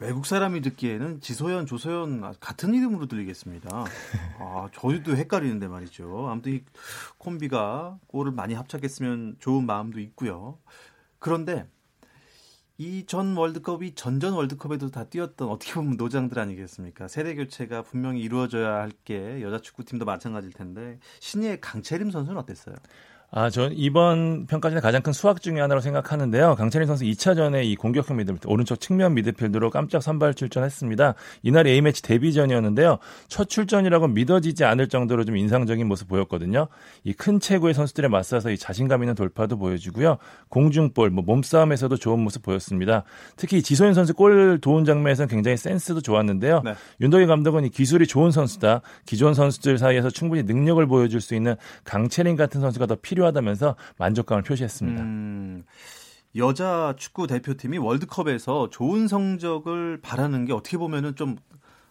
외국 0.00 0.26
사람이 0.26 0.60
듣기에는 0.60 1.20
지소연, 1.20 1.66
조소연 1.66 2.20
같은 2.38 2.72
이름으로 2.74 3.06
들리겠습니다. 3.06 3.68
아, 4.38 4.68
저희도 4.72 5.16
헷갈리는데 5.16 5.66
말이죠. 5.66 6.28
아무튼 6.28 6.52
이 6.52 6.64
콤비가 7.18 7.98
골을 8.06 8.30
많이 8.30 8.54
합작했으면 8.54 9.36
좋은 9.40 9.66
마음도 9.66 9.98
있고요. 10.00 10.58
그런데 11.18 11.68
이 12.80 13.04
전 13.08 13.36
월드컵이 13.36 13.96
전전 13.96 14.34
월드컵에도 14.34 14.88
다 14.92 15.02
뛰었던 15.02 15.48
어떻게 15.48 15.72
보면 15.74 15.96
노장들 15.96 16.38
아니겠습니까? 16.38 17.08
세대 17.08 17.34
교체가 17.34 17.82
분명히 17.82 18.20
이루어져야 18.20 18.74
할 18.76 18.92
게 19.04 19.42
여자 19.42 19.58
축구팀도 19.60 20.04
마찬가지일 20.04 20.52
텐데 20.52 21.00
신예 21.18 21.58
강채림 21.58 22.12
선수는 22.12 22.38
어땠어요? 22.38 22.76
아, 23.30 23.50
전 23.50 23.72
이번 23.74 24.46
평가전의 24.46 24.80
가장 24.80 25.02
큰 25.02 25.12
수확 25.12 25.42
중의 25.42 25.60
하나로 25.60 25.82
생각하는데요. 25.82 26.54
강찬희 26.54 26.86
선수 26.86 27.04
2차전에 27.04 27.62
이 27.62 27.76
공격형 27.76 28.16
미드필더, 28.16 28.48
오른쪽 28.48 28.80
측면 28.80 29.12
미드필더로 29.12 29.68
깜짝 29.68 30.02
선발 30.02 30.32
출전했습니다. 30.32 31.14
이날이 31.42 31.72
A매치 31.72 32.00
데뷔전이었는데요. 32.02 32.96
첫 33.28 33.50
출전이라고 33.50 34.08
믿어지지 34.08 34.64
않을 34.64 34.88
정도로 34.88 35.26
좀 35.26 35.36
인상적인 35.36 35.86
모습 35.86 36.08
보였거든요. 36.08 36.68
이 37.04 37.12
큰 37.12 37.38
체구의 37.38 37.74
선수들에 37.74 38.08
맞서서 38.08 38.50
이 38.50 38.56
자신감 38.56 39.02
있는 39.02 39.14
돌파도 39.14 39.58
보여주고요. 39.58 40.16
공중볼, 40.48 41.10
뭐 41.10 41.22
몸싸움에서도 41.22 41.96
좋은 41.96 42.20
모습 42.20 42.42
보였습니다. 42.42 43.04
특히 43.36 43.60
지소연 43.60 43.92
선수 43.92 44.14
골 44.14 44.58
도운 44.62 44.86
장면에서는 44.86 45.28
굉장히 45.28 45.58
센스도 45.58 46.00
좋았는데요. 46.00 46.62
네. 46.64 46.74
윤덕희 47.02 47.26
감독은 47.26 47.66
이 47.66 47.68
기술이 47.68 48.06
좋은 48.06 48.30
선수다. 48.30 48.80
기존 49.04 49.34
선수들 49.34 49.76
사이에서 49.76 50.08
충분히 50.08 50.44
능력을 50.44 50.86
보여줄 50.86 51.20
수 51.20 51.34
있는 51.34 51.56
강채린 51.84 52.36
같은 52.36 52.62
선수가 52.62 52.86
더 52.86 52.96
필요 53.02 53.17
필요하다면서 53.18 53.76
만족감을 53.98 54.42
표시했습니다. 54.42 55.02
음, 55.02 55.64
여자 56.36 56.94
축구 56.96 57.26
대표팀이 57.26 57.78
월드컵에서 57.78 58.70
좋은 58.70 59.08
성적을 59.08 60.00
바라는 60.00 60.44
게 60.44 60.52
어떻게 60.52 60.78
보면은 60.78 61.16
좀 61.16 61.36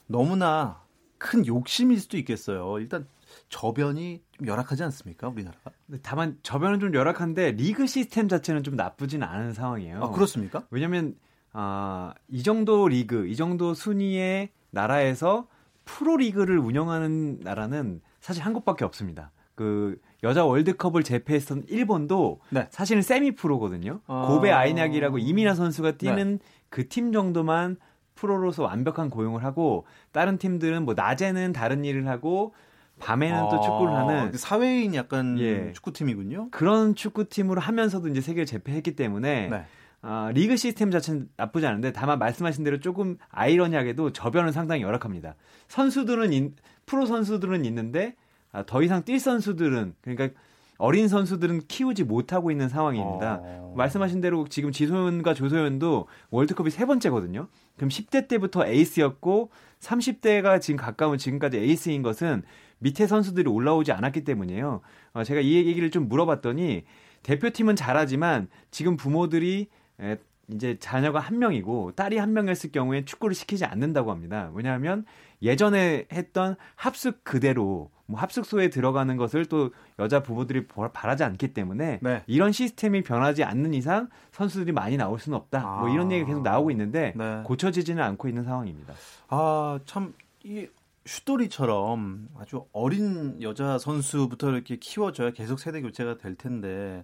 너무나 0.08 0.82
큰 1.18 1.46
욕심일 1.46 2.00
수도 2.00 2.18
있겠어요. 2.18 2.80
일단 2.80 3.08
저변이 3.50 4.22
좀 4.32 4.48
열악하지 4.48 4.84
않습니까, 4.84 5.28
우리나라가? 5.28 5.72
다만 6.02 6.38
저변은 6.44 6.80
좀 6.80 6.94
열악한데 6.94 7.52
리그 7.52 7.88
시스템 7.88 8.30
자체는 8.30 8.64
좀 8.64 8.76
나쁘진 8.76 9.24
않은 9.24 9.54
상황이에요. 9.54 10.04
아, 10.04 10.12
그렇습니까? 10.12 10.64
왜냐하면 10.70 11.16
아, 11.52 12.14
이 12.30 12.44
정도 12.44 12.88
리그, 12.88 13.28
이 13.28 13.36
정도 13.36 13.74
순위의 13.74 14.50
나라에서 14.70 15.48
프로 15.84 16.18
리그를 16.18 16.60
운영하는 16.60 17.40
나라는 17.42 18.02
사실 18.20 18.44
한국밖에 18.44 18.86
없습니다. 18.86 19.32
그 19.56 20.00
여자 20.24 20.46
월드컵을 20.46 21.04
제패했던 21.04 21.66
일본도 21.68 22.40
네. 22.50 22.68
사실은 22.72 23.02
세미 23.02 23.36
프로거든요. 23.36 24.02
아... 24.08 24.26
고베 24.28 24.52
아이낙이라고 24.52 25.20
이민아 25.20 25.54
선수가 25.54 25.98
뛰는 25.98 26.40
네. 26.40 26.46
그팀 26.70 27.12
정도만 27.12 27.78
프로로서 28.16 28.64
완벽한 28.64 29.10
고용을 29.10 29.44
하고 29.44 29.86
다른 30.12 30.38
팀들은 30.38 30.84
뭐 30.84 30.96
낮에는 30.96 31.54
다른 31.54 31.86
일을 31.86 32.08
하고 32.08 32.54
밤에는 33.00 33.38
아, 33.38 33.50
또 33.50 33.62
축구를 33.62 33.94
하는 33.94 34.32
그 34.32 34.38
사회인 34.40 34.96
약간 34.96 35.38
예. 35.40 35.72
축구팀이군요. 35.74 36.50
그런 36.50 36.96
축구팀으로 36.96 37.62
하면서도 37.62 38.08
이제 38.08 38.22
세계를 38.22 38.48
제패했기 38.48 38.96
때문에 38.96 39.50
네. 39.50 39.66
어, 40.02 40.30
리그 40.34 40.58
시스템 40.58 40.90
자체는 40.90 41.30
나쁘지 41.38 41.68
않은데 41.68 41.92
다만 41.92 42.18
말씀하신 42.18 42.64
대로 42.64 42.80
조금 42.80 43.18
아이러니하게도 43.30 44.14
저변은 44.14 44.52
상당히 44.52 44.82
열악합니다. 44.82 45.36
선수들은 45.68 46.34
인, 46.34 46.56
프로 46.88 47.06
선수들은 47.06 47.66
있는데 47.66 48.08
아, 48.08 48.27
더 48.66 48.82
이상 48.82 49.04
뛸 49.04 49.20
선수들은 49.20 49.96
그러니까 50.02 50.40
어린 50.78 51.08
선수들은 51.08 51.62
키우지 51.68 52.04
못하고 52.04 52.52
있는 52.52 52.70
상황입니다. 52.70 53.40
어... 53.42 53.74
말씀하신 53.76 54.22
대로 54.22 54.48
지금 54.48 54.72
지소연과 54.72 55.34
조소현도 55.34 56.08
월드컵이 56.30 56.70
세 56.70 56.86
번째거든요. 56.86 57.48
그럼 57.76 57.90
10대 57.90 58.28
때부터 58.28 58.66
에이스였고 58.66 59.50
30대가 59.80 60.62
지금 60.62 60.78
가까운 60.78 61.18
지금까지 61.18 61.58
에이스인 61.58 62.02
것은 62.02 62.44
밑에 62.80 63.08
선수들이 63.08 63.50
올라오지 63.50 63.92
않았기 63.92 64.24
때문이에요. 64.24 64.82
어, 65.14 65.24
제가 65.24 65.42
이 65.42 65.54
얘기를 65.56 65.90
좀 65.90 66.08
물어봤더니 66.08 66.84
대표팀은 67.24 67.76
잘하지만 67.76 68.48
지금 68.72 68.98
부모들이 68.98 69.68
에, 70.00 70.18
이제 70.50 70.78
자녀가 70.80 71.20
한 71.20 71.40
명이고 71.40 71.94
딸이 71.96 72.18
한 72.18 72.34
명이었을 72.34 72.72
경우에 72.72 73.04
축구를 73.04 73.36
시키지 73.36 73.66
않는다고 73.66 74.12
합니다. 74.12 74.50
왜냐하면 74.54 75.06
예전에 75.42 76.08
했던 76.12 76.56
합숙 76.76 77.24
그대로 77.24 77.92
뭐 78.06 78.20
합숙소에 78.20 78.70
들어가는 78.70 79.18
것을 79.18 79.46
또 79.46 79.72
여자 80.00 80.24
부부들이 80.24 80.66
바라지 80.94 81.24
않기 81.24 81.54
때문에 81.54 82.00
네. 82.02 82.24
이런 82.26 82.52
시스템이 82.52 83.04
변하지 83.04 83.44
않는 83.44 83.74
이상 83.74 84.10
선수들이 84.32 84.72
많이 84.72 84.96
나올 84.98 85.20
수는 85.20 85.38
없다. 85.38 85.60
아. 85.60 85.80
뭐 85.82 85.90
이런 85.90 86.12
얘기가 86.12 86.28
계속 86.28 86.42
나오고 86.42 86.72
있는데 86.72 87.14
네. 87.16 87.42
고쳐지지는 87.44 88.02
않고 88.02 88.30
있는 88.30 88.44
상황입니다. 88.44 88.94
아, 89.30 89.80
참 89.86 90.14
이 90.48 90.66
슈토리처럼 91.06 92.30
아주 92.38 92.66
어린 92.72 93.42
여자 93.42 93.78
선수부터 93.78 94.52
이렇게 94.52 94.78
키워줘야 94.78 95.32
계속 95.32 95.60
세대 95.60 95.82
교체가 95.82 96.18
될 96.18 96.36
텐데 96.36 97.04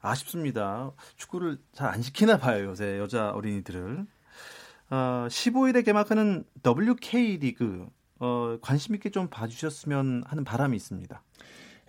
아쉽습니다. 0.00 0.92
축구를 1.16 1.58
잘 1.72 1.88
안 1.88 2.02
시키나 2.02 2.38
봐요, 2.38 2.66
요새 2.66 2.98
여자 2.98 3.30
어린이들을. 3.30 4.06
어, 4.90 5.26
15일에 5.28 5.84
개막하는 5.84 6.44
WK 6.66 7.38
리그 7.38 7.86
어, 8.20 8.56
관심 8.60 8.94
있게 8.94 9.10
좀 9.10 9.28
봐주셨으면 9.28 10.24
하는 10.26 10.44
바람이 10.44 10.76
있습니다. 10.76 11.22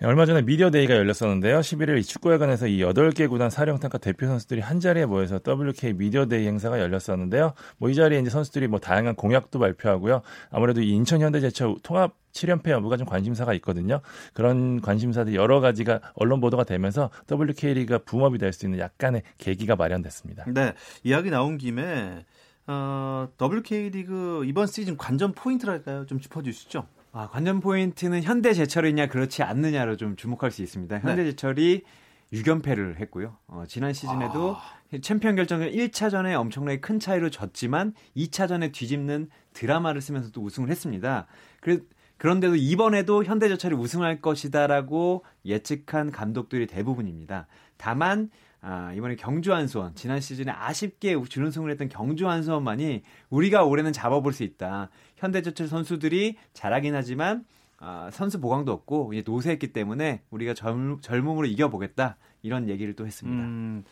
예, 0.01 0.05
얼마 0.07 0.25
전에 0.25 0.41
미디어데이가 0.41 0.93
열렸었는데요. 0.93 1.59
11일 1.61 1.97
이 1.99 2.03
축구회관에서 2.03 2.67
이 2.67 2.79
8개 2.79 3.29
구단 3.29 3.49
사령탑과 3.49 3.99
대표 3.99 4.25
선수들이 4.27 4.59
한 4.59 4.81
자리에 4.81 5.05
모여서 5.05 5.39
WK 5.47 5.93
미디어데이 5.93 6.45
행사가 6.47 6.81
열렸었는데요. 6.81 7.53
뭐 7.77 7.89
이 7.89 7.95
자리에 7.95 8.19
이제 8.19 8.29
선수들이 8.29 8.67
뭐 8.67 8.79
다양한 8.79 9.15
공약도 9.15 9.57
발표하고요. 9.57 10.21
아무래도 10.51 10.81
이 10.81 10.89
인천 10.89 11.21
현대제철 11.21 11.75
통합 11.83 12.13
7연패 12.33 12.71
여부가 12.71 12.97
좀 12.97 13.07
관심사가 13.07 13.53
있거든요. 13.53 14.01
그런 14.33 14.81
관심사들이 14.81 15.37
여러 15.37 15.61
가지가 15.61 16.01
언론 16.15 16.41
보도가 16.41 16.65
되면서 16.65 17.09
WK리가 17.31 17.99
붕업이 17.99 18.37
될 18.37 18.51
수 18.51 18.65
있는 18.65 18.79
약간의 18.79 19.21
계기가 19.37 19.77
마련됐습니다. 19.77 20.43
네. 20.53 20.73
이야기 21.05 21.29
나온 21.29 21.57
김에 21.57 22.25
어, 22.67 23.27
WK리그 23.41 24.43
이번 24.45 24.67
시즌 24.67 24.97
관전 24.97 25.33
포인트랄까요? 25.33 26.05
좀 26.05 26.19
짚어주시죠. 26.19 26.87
아, 27.11 27.29
관전 27.29 27.61
포인트는 27.61 28.23
현대제철이냐 28.23 29.07
그렇지 29.07 29.43
않느냐로 29.43 29.97
좀 29.97 30.15
주목할 30.15 30.51
수 30.51 30.61
있습니다. 30.61 30.99
네. 30.99 31.07
현대제철이 31.07 31.83
네. 31.83 32.41
6연패를 32.41 32.97
했고요. 32.97 33.37
어, 33.47 33.63
지난 33.67 33.93
시즌에도 33.93 34.57
아... 34.57 34.97
챔피언 35.01 35.35
결정전 35.35 35.71
1차전에 35.71 36.33
엄청나게 36.33 36.79
큰 36.79 36.99
차이로 36.99 37.29
졌지만 37.29 37.93
2차전에 38.17 38.73
뒤집는 38.73 39.29
드라마를 39.53 40.01
쓰면서 40.01 40.31
또 40.31 40.41
우승을 40.41 40.69
했습니다. 40.69 41.27
그래, 41.61 41.79
그런데도 42.17 42.55
이번에도 42.55 43.23
현대제철이 43.23 43.75
우승할 43.75 44.21
것이다라고 44.21 45.25
예측한 45.45 46.11
감독들이 46.11 46.67
대부분입니다. 46.67 47.47
다만 47.77 48.29
아, 48.67 48.91
이번에 48.93 49.15
경주 49.15 49.53
한수원 49.53 49.93
지난 49.93 50.19
시즌에 50.19 50.51
아쉽게 50.51 51.15
준우승을 51.29 51.69
했던 51.69 51.87
경주 51.87 52.27
한수원만이 52.27 53.03
우리가 53.29 53.63
올해는 53.63 53.93
잡아볼 53.93 54.33
수 54.33 54.41
있다. 54.41 54.89
현대제철 55.17 55.67
선수들이 55.67 56.37
잘하긴 56.53 56.95
하지만 56.95 57.45
아, 57.77 58.09
선수 58.11 58.41
보강도 58.41 58.71
없고 58.71 59.13
이제 59.13 59.21
노쇠했기 59.23 59.71
때문에 59.71 60.23
우리가 60.31 60.55
젊, 60.55 60.99
젊음으로 60.99 61.45
이겨보겠다 61.45 62.17
이런 62.41 62.67
얘기를 62.67 62.95
또 62.95 63.05
했습니다. 63.05 63.43
음, 63.43 63.83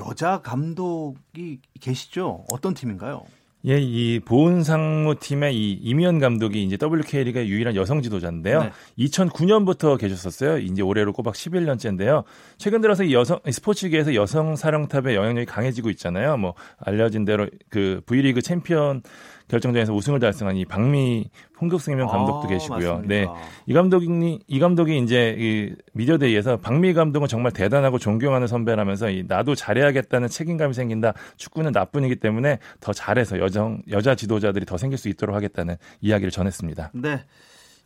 여자 0.00 0.42
감독이 0.42 1.60
계시죠? 1.80 2.44
어떤 2.52 2.74
팀인가요? 2.74 3.24
예, 3.64 3.78
이 3.78 4.18
보은상무 4.18 5.16
팀의 5.20 5.56
이 5.56 5.72
이미연 5.74 6.18
감독이 6.18 6.64
이제 6.64 6.76
WK리그의 6.82 7.48
유일한 7.48 7.76
여성 7.76 8.02
지도자인데요. 8.02 8.62
네. 8.64 8.70
2009년부터 8.98 9.96
계셨었어요. 9.98 10.58
이제 10.58 10.82
올해로 10.82 11.12
꼬박 11.12 11.34
11년째인데요. 11.34 12.24
최근 12.58 12.80
들어서 12.80 13.04
이 13.04 13.14
여성 13.14 13.38
스포츠계에서 13.48 14.16
여성 14.16 14.56
사령탑의 14.56 15.14
영향력이 15.14 15.46
강해지고 15.46 15.90
있잖아요. 15.90 16.36
뭐 16.38 16.54
알려진 16.78 17.24
대로 17.24 17.46
그 17.68 18.00
V리그 18.06 18.42
챔피언 18.42 19.02
결정전에서 19.48 19.92
우승을 19.92 20.20
달성한 20.20 20.56
이 20.56 20.64
박미 20.64 21.30
홍국승이명 21.60 22.08
감독도 22.08 22.44
아, 22.44 22.46
계시고요. 22.46 22.94
맞습니다. 22.94 23.14
네. 23.14 23.26
이 23.66 23.72
감독이 23.72 24.38
이 24.46 24.58
감독이 24.58 24.98
이제 24.98 25.36
이 25.38 25.74
미디어데이에서 25.92 26.58
박미 26.58 26.94
감독은 26.94 27.28
정말 27.28 27.52
대단하고 27.52 27.98
존경하는 27.98 28.46
선배라면서 28.46 29.10
이 29.10 29.24
나도 29.26 29.54
잘해야겠다는 29.54 30.28
책임감이 30.28 30.74
생긴다. 30.74 31.14
축구는 31.36 31.72
나뿐이기 31.72 32.16
때문에 32.16 32.58
더 32.80 32.92
잘해서 32.92 33.38
여정 33.38 33.82
여자 33.90 34.14
지도자들이 34.14 34.66
더 34.66 34.76
생길 34.76 34.98
수 34.98 35.08
있도록 35.08 35.34
하겠다는 35.36 35.76
이야기를 36.00 36.30
전했습니다. 36.30 36.92
네. 36.94 37.24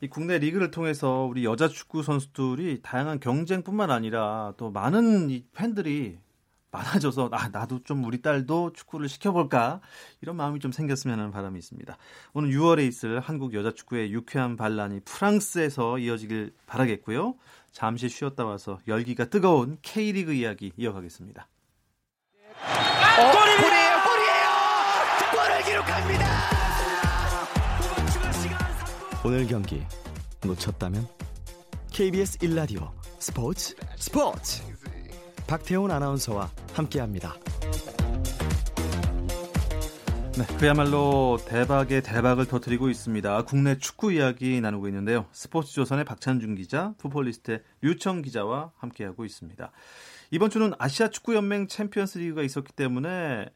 이 0.02 0.08
국내 0.08 0.38
리그를 0.38 0.70
통해서 0.70 1.26
우리 1.28 1.44
여자 1.44 1.68
축구 1.68 2.02
선수들이 2.02 2.80
다양한 2.82 3.18
경쟁뿐만 3.18 3.90
아니라 3.90 4.52
또 4.58 4.70
많은 4.70 5.30
이 5.30 5.44
팬들이 5.54 6.18
많아져서 6.76 7.30
아 7.32 7.48
나도 7.48 7.82
좀 7.84 8.04
우리 8.04 8.20
딸도 8.20 8.72
축구를 8.74 9.08
시켜볼까 9.08 9.80
이런 10.20 10.36
마음이 10.36 10.60
좀 10.60 10.72
생겼으면 10.72 11.18
하는 11.18 11.30
바람이 11.30 11.58
있습니다. 11.58 11.96
오늘 12.34 12.50
6월에 12.50 12.86
있을 12.86 13.20
한국 13.20 13.54
여자 13.54 13.72
축구의 13.72 14.12
유쾌한 14.12 14.56
반란이 14.56 15.00
프랑스에서 15.00 15.98
이어지길 15.98 16.52
바라겠고요. 16.66 17.34
잠시 17.72 18.08
쉬었다 18.08 18.44
와서 18.44 18.78
열기가 18.86 19.26
뜨거운 19.26 19.78
K리그 19.82 20.32
이야기 20.32 20.72
이어가겠습니다. 20.76 21.48
어, 22.58 23.32
골이에요, 23.32 23.96
골이에요, 24.04 24.48
골을 25.32 25.64
기록합니다. 25.64 26.26
오늘 29.24 29.46
경기 29.46 29.82
놓쳤다면 30.44 31.06
KBS 31.90 32.38
1라디오 32.38 32.90
스포츠 33.18 33.74
스포츠 33.96 34.62
박태훈 35.46 35.90
아나운서와 35.90 36.50
함께합니다. 36.74 37.34
네, 40.36 40.44
그야말로 40.58 41.38
대박의 41.48 42.02
대박을 42.02 42.46
터뜨리고 42.46 42.90
있습니다. 42.90 43.44
국내 43.44 43.78
축구 43.78 44.12
이야기 44.12 44.60
나누고 44.60 44.88
있는데요. 44.88 45.26
스포츠조선의 45.32 46.04
박찬준 46.04 46.56
기자, 46.56 46.94
풋볼리스트의 46.98 47.62
류청 47.80 48.20
기자와 48.22 48.72
함께하고 48.76 49.24
있습니다. 49.24 49.70
이번 50.32 50.50
주는 50.50 50.72
아시아 50.78 51.08
축구연맹 51.08 51.68
챔피언스 51.68 52.18
리그가 52.18 52.42
있었기 52.42 52.72
때문에 52.74 53.46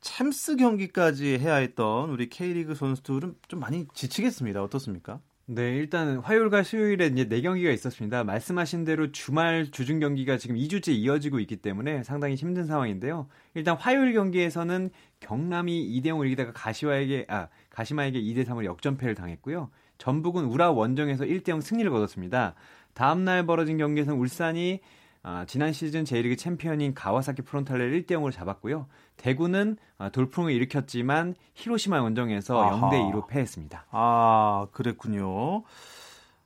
챔스 0.00 0.56
경기까지 0.56 1.38
해야 1.38 1.56
했던 1.56 2.10
우리 2.10 2.28
K리그 2.28 2.74
선수들은 2.74 3.34
좀 3.48 3.60
많이 3.60 3.86
지치겠습니다. 3.92 4.62
어떻습니까? 4.62 5.20
네, 5.52 5.74
일단 5.78 6.18
화요일과 6.18 6.62
수요일에 6.62 7.06
이제 7.06 7.28
네 7.28 7.40
경기가 7.40 7.72
있었습니다. 7.72 8.22
말씀하신 8.22 8.84
대로 8.84 9.10
주말 9.10 9.66
주중 9.72 9.98
경기가 9.98 10.38
지금 10.38 10.54
2주째 10.54 10.92
이어지고 10.92 11.40
있기 11.40 11.56
때문에 11.56 12.04
상당히 12.04 12.36
힘든 12.36 12.66
상황인데요. 12.66 13.26
일단 13.54 13.76
화요일 13.76 14.12
경기에서는 14.12 14.90
경남이 15.18 16.00
2대 16.00 16.06
0을 16.10 16.26
이기다가 16.26 16.52
가시와에게 16.52 17.26
아, 17.28 17.48
가시마에게 17.70 18.22
2대 18.22 18.44
3을 18.46 18.64
역전패를 18.64 19.16
당했고요. 19.16 19.70
전북은 19.98 20.44
우라 20.44 20.70
원정에서 20.70 21.24
1대 21.24 21.48
0 21.48 21.60
승리를 21.60 21.90
거뒀습니다. 21.90 22.54
다음 22.94 23.24
날 23.24 23.44
벌어진 23.44 23.76
경기에서는 23.76 24.16
울산이 24.16 24.78
아, 25.22 25.44
지난 25.46 25.72
시즌 25.72 26.04
J1리그 26.04 26.38
챔피언인 26.38 26.94
가와사키 26.94 27.42
프론타레를 27.42 28.02
1대 28.02 28.12
0으로 28.12 28.32
잡았고요. 28.32 28.86
대구는 29.16 29.76
아, 29.98 30.08
돌풍을 30.08 30.52
일으켰지만 30.52 31.34
히로시마 31.54 32.00
원정에서 32.00 32.58
아하. 32.58 32.90
0대 32.90 33.12
2로 33.12 33.26
패했습니다. 33.28 33.86
아, 33.90 34.66
그랬군요. 34.72 35.62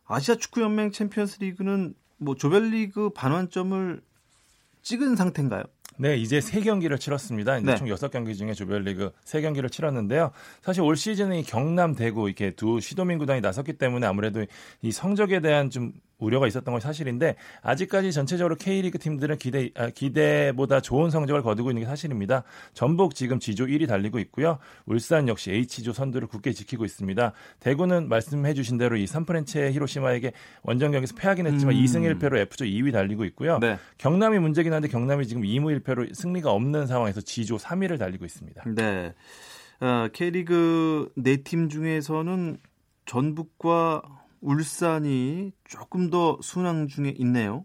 아시아 0.07 0.35
축구 0.35 0.61
연맹 0.63 0.91
챔피언스 0.91 1.41
리그는 1.41 1.95
뭐 2.19 2.35
조별리그 2.35 3.11
반환점을 3.11 4.03
찍은 4.83 5.17
상태인가요? 5.17 5.63
네, 5.97 6.17
이제 6.17 6.41
세 6.41 6.61
경기를 6.61 6.99
치렀습니다. 6.99 7.59
이제 7.59 7.67
네. 7.67 7.77
총 7.77 7.89
여섯 7.89 8.11
경기 8.11 8.35
중에 8.35 8.53
조별리그 8.53 9.13
세 9.25 9.41
경기를 9.41 9.71
치렀는데요. 9.71 10.33
사실 10.61 10.83
올 10.83 10.97
시즌은 10.97 11.43
경남, 11.43 11.95
대구 11.95 12.27
이렇게 12.29 12.51
두 12.51 12.81
시도민 12.81 13.19
구단이 13.19 13.41
나섰기 13.41 13.75
때문에 13.75 14.07
아무래도 14.07 14.45
이 14.83 14.91
성적에 14.91 15.41
대한 15.41 15.71
좀 15.71 15.93
우려가 16.18 16.46
있었던 16.46 16.72
건 16.72 16.81
사실인데 16.81 17.37
아직까지 17.62 18.12
전체적으로 18.12 18.57
K리그 18.57 18.98
팀들은 18.98 19.38
기대 19.38 19.70
아, 19.74 19.90
기대보다 19.90 20.81
좋은 20.81 21.11
성적을 21.11 21.42
거두고 21.42 21.70
있는 21.70 21.83
게 21.83 21.87
사실입니다. 21.87 22.44
전북 22.72 23.14
지금 23.14 23.38
G조 23.38 23.66
1위 23.66 23.88
달리고 23.88 24.18
있고요. 24.20 24.59
울산 24.87 25.29
역시 25.29 25.50
H조 25.50 25.92
선두를 25.92 26.29
굳게 26.29 26.53
지키고 26.53 26.85
있습니다. 26.85 27.33
대구는 27.61 28.09
말씀해 28.09 28.55
주신 28.55 28.79
대로 28.79 28.96
이 28.96 29.07
산프렌체 29.07 29.72
히로시마에게 29.72 30.33
원정 30.62 30.92
경기에서 30.92 31.14
패하긴 31.16 31.46
했지만 31.46 31.74
음. 31.74 31.81
2승 31.83 32.18
1패로 32.18 32.37
F조 32.38 32.64
2위 32.64 32.92
달리고 32.92 33.24
있고요. 33.27 33.59
네. 33.59 33.79
경남이 33.98 34.38
문제긴 34.38 34.72
한데 34.72 34.88
경남이 34.88 35.27
지금 35.27 35.42
2무 35.42 35.81
1패로 35.81 36.14
승리가 36.14 36.50
없는 36.50 36.87
상황에서 36.87 37.20
G조 37.20 37.57
3위를 37.57 37.98
달리고 37.98 38.24
있습니다. 38.24 38.64
네. 38.74 39.14
어, 39.81 40.09
K리그 40.12 41.11
네 41.16 41.37
팀 41.44 41.68
중에서는 41.68 42.59
전북과 43.07 44.03
울산이 44.45 45.53
조금 45.65 46.11
더 46.11 46.39
순항 46.43 46.87
중에 46.87 47.15
있네요. 47.19 47.65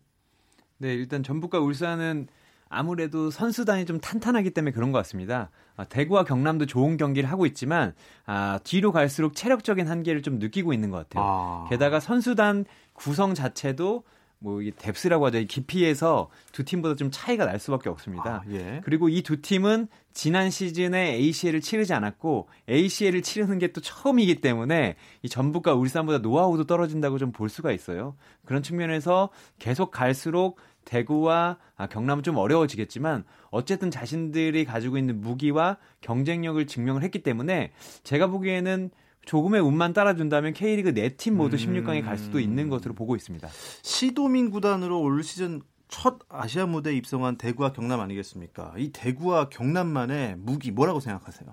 네, 0.78 0.94
일단 0.94 1.22
전북과 1.24 1.60
울산은 1.60 2.28
아무래도 2.70 3.30
선수단이 3.32 3.86
좀 3.86 4.00
탄탄하기 4.00 4.52
때문에 4.52 4.72
그런 4.72 4.92
것 4.92 5.00
같습니다. 5.00 5.50
아, 5.76 5.84
대구와 5.84 6.24
경남도 6.24 6.68
좋은 6.68 6.98
경기를 6.98 7.30
하고 7.30 7.46
있지만 7.46 7.94
아, 8.26 8.60
뒤로 8.63 8.92
갈수록 8.92 9.36
체력적인 9.36 9.88
한계를 9.88 10.22
좀 10.22 10.39
느끼고 10.39 10.72
있는 10.72 10.89
것 10.89 10.98
같아요. 10.98 11.24
아. 11.28 11.65
게다가 11.70 12.00
선수단 12.00 12.65
구성 12.94 13.34
자체도 13.34 14.04
뭐이 14.41 14.71
뎁스라고 14.71 15.25
하죠. 15.25 15.38
이 15.39 15.45
깊이에서 15.47 16.30
두 16.54 16.63
팀보다 16.63 16.95
좀 16.95 17.10
차이가 17.12 17.45
날 17.45 17.60
수밖에 17.60 17.89
없습니다. 17.89 18.36
아, 18.36 18.41
예. 18.52 18.80
그리고 18.86 19.10
이 19.10 19.21
두 19.21 19.41
팀은 19.41 19.88
지난 20.13 20.49
시즌에 20.49 21.13
ACL을 21.15 21.60
치르지 21.62 21.93
않았고 21.93 22.47
ACL을 22.69 23.21
치르는 23.21 23.60
게 23.60 23.67
또 23.73 23.82
처음이기 23.82 24.41
때문에 24.41 24.95
이 25.21 25.30
전북과 25.30 25.73
울산보다 25.75 26.19
노하우도 26.19 26.65
떨어진다고 26.65 27.17
좀 27.17 27.32
볼 27.32 27.49
수가 27.49 27.71
있어요. 27.71 28.15
그런 28.45 28.63
측면에서 28.63 29.30
계속 29.60 29.91
갈수록 29.91 30.58
대구와 30.86 31.58
아, 31.75 31.88
경남은 31.88 32.23
좀 32.23 32.38
어려워지겠지만 32.38 33.25
어쨌든 33.52 33.91
자신들이 33.91 34.65
가지고 34.65 34.97
있는 34.97 35.21
무기와 35.21 35.78
경쟁력을 36.02 36.65
증명을 36.65 37.04
했기 37.04 37.21
때문에 37.21 37.71
제가 38.04 38.28
보기에는 38.28 38.89
조금의 39.30 39.62
운만 39.62 39.94
따라준다면 39.94 40.54
K리그 40.54 40.94
네 40.96 41.10
팀 41.15 41.38
모두 41.38 41.56
16강에 41.56 42.04
갈 42.04 42.18
수도 42.18 42.39
있는 42.39 42.63
음. 42.65 42.70
것으로 42.70 42.96
보고 42.96 43.15
있습니다. 43.15 43.48
시도민 43.84 44.50
구단으로 44.50 45.00
올 45.00 45.24
시즌 45.24 45.62
첫 45.88 46.18
아시아 46.30 46.65
무대에 46.65 46.96
입성한 46.96 47.38
대구와 47.38 47.74
경남 47.74 48.00
아니겠습니까? 48.00 48.74
이 48.78 48.92
대구와 48.92 49.50
경남만의 49.50 50.38
무기 50.38 50.72
뭐라고 50.72 51.00
생각하세요? 51.00 51.48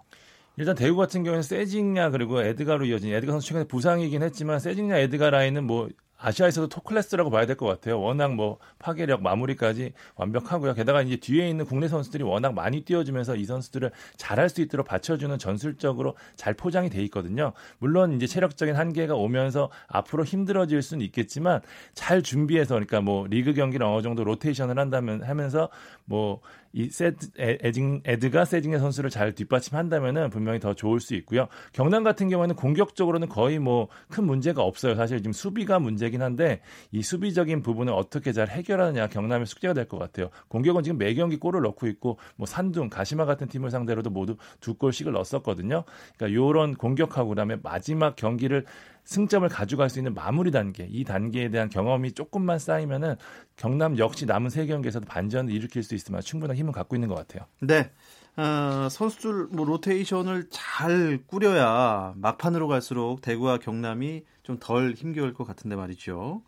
일단 0.57 0.75
대구 0.75 0.97
같은 0.97 1.23
경우에는 1.23 1.43
세징야 1.43 2.09
그리고 2.11 2.41
에드가로 2.41 2.87
이어진 2.87 3.13
에드가 3.13 3.33
선수 3.33 3.49
최근에 3.49 3.65
부상이긴 3.65 4.23
했지만 4.23 4.59
세징야 4.59 4.97
에드가 4.97 5.29
라인은 5.29 5.67
뭐 5.67 5.91
아시아에서도 6.27 6.69
토클래스라고 6.69 7.31
봐야 7.31 7.47
될 7.47 7.57
것 7.57 7.67
같아요. 7.67 8.01
워낙 8.01 8.35
뭐 8.35 8.59
파괴력 8.79 9.23
마무리까지 9.23 9.93
완벽하고요. 10.17 10.75
게다가 10.75 11.03
이제 11.03 11.17
뒤에 11.17 11.49
있는 11.49 11.65
국내 11.65 11.89
선수들이 11.89 12.25
워낙 12.25 12.53
많이 12.53 12.83
뛰어주면서 12.83 13.37
이 13.37 13.45
선수들을 13.45 13.93
잘할 14.17 14.49
수 14.49 14.61
있도록 14.61 14.87
받쳐주는 14.87 15.39
전술적으로 15.39 16.17
잘 16.35 16.55
포장이 16.55 16.91
돼 16.91 17.03
있거든요. 17.05 17.53
물론 17.79 18.15
이제 18.15 18.27
체력적인 18.27 18.75
한계가 18.75 19.15
오면서 19.15 19.71
앞으로 19.87 20.25
힘들어질 20.25 20.83
수는 20.83 21.05
있겠지만 21.07 21.61
잘 21.95 22.23
준비해서 22.23 22.75
그러니까 22.75 23.01
뭐 23.01 23.27
리그 23.29 23.55
경기를 23.55 23.87
어느 23.87 24.03
정도 24.03 24.25
로테이션을 24.25 24.79
한다면 24.79 25.23
하면서 25.23 25.69
뭐 26.05 26.41
이 26.77 26.91
세드, 26.91 27.31
에징, 27.39 28.03
에드가 28.05 28.45
세징의 28.45 28.79
선수를 28.79 29.09
잘 29.09 29.35
뒷받침한다면은 29.35 30.29
분명히 30.29 30.61
더 30.61 30.75
좋을 30.75 31.01
수 31.01 31.15
있고요. 31.15 31.49
경남 31.73 32.05
같은 32.05 32.29
경우에는 32.29 32.55
공격적으로는 32.55 33.29
거의 33.29 33.59
뭐 33.59 33.89
큰 34.11 34.25
문제가 34.25 34.63
없어요. 34.63 34.95
사실 34.95 35.19
지금 35.19 35.33
수비가 35.33 35.79
문제긴 35.79 36.21
한데 36.23 36.61
이 36.93 37.03
수비적인 37.03 37.63
부분을 37.63 37.93
어떻게 37.93 38.33
잘 38.33 38.49
해결하느냐 38.49 39.09
경남의 39.09 39.47
숙제가 39.47 39.73
될 39.75 39.87
것 39.87 39.99
같아요. 39.99 40.31
공격은 40.49 40.83
지금 40.83 40.99
매 40.99 41.15
경기 41.15 41.37
골을 41.37 41.63
넣고 41.63 41.87
있고 41.87 42.19
뭐 42.37 42.47
산둥, 42.47 42.91
가시마 42.91 43.25
같은 43.25 43.47
팀을 43.49 43.71
상대로도 43.71 44.11
모두 44.11 44.37
두 44.61 44.75
골씩을 44.75 45.13
넣었었거든요. 45.13 45.85
그러니까 46.17 46.37
요런 46.39 46.75
공격하고 46.75 47.31
그다음에 47.31 47.57
마지막 47.63 48.17
경기를 48.17 48.67
승점을 49.07 49.49
가져갈 49.49 49.89
수 49.89 49.99
있는 49.99 50.13
마무리 50.15 50.51
단계, 50.51 50.87
이 50.91 51.05
단계에 51.05 51.49
대한 51.49 51.69
경험이 51.71 52.13
조금만 52.13 52.59
쌓이면은 52.59 53.17
경남 53.57 53.97
역시 53.99 54.27
남은 54.27 54.51
세 54.51 54.67
경기에서도 54.67 55.07
반전을 55.07 55.53
일으킬 55.53 55.83
수 55.83 55.95
있으면 55.95 56.21
충분한 56.21 56.57
힘을 56.57 56.73
갖고 56.73 56.95
있는 56.97 57.09
것 57.09 57.15
같아요. 57.15 57.47
네. 57.61 57.91
어, 58.37 58.89
선수들 58.91 59.47
뭐 59.53 59.65
로테이션을 59.65 60.49
잘 60.51 61.21
꾸려야 61.27 62.13
막판으로 62.17 62.69
갈수록 62.69 63.23
대구와 63.23 63.59
경남이 63.59 64.25
좀 64.43 64.59
덜 64.61 64.93
힘겨울 64.93 65.33
것 65.33 65.45
같은데 65.45 65.75
말이죠. 65.77 66.43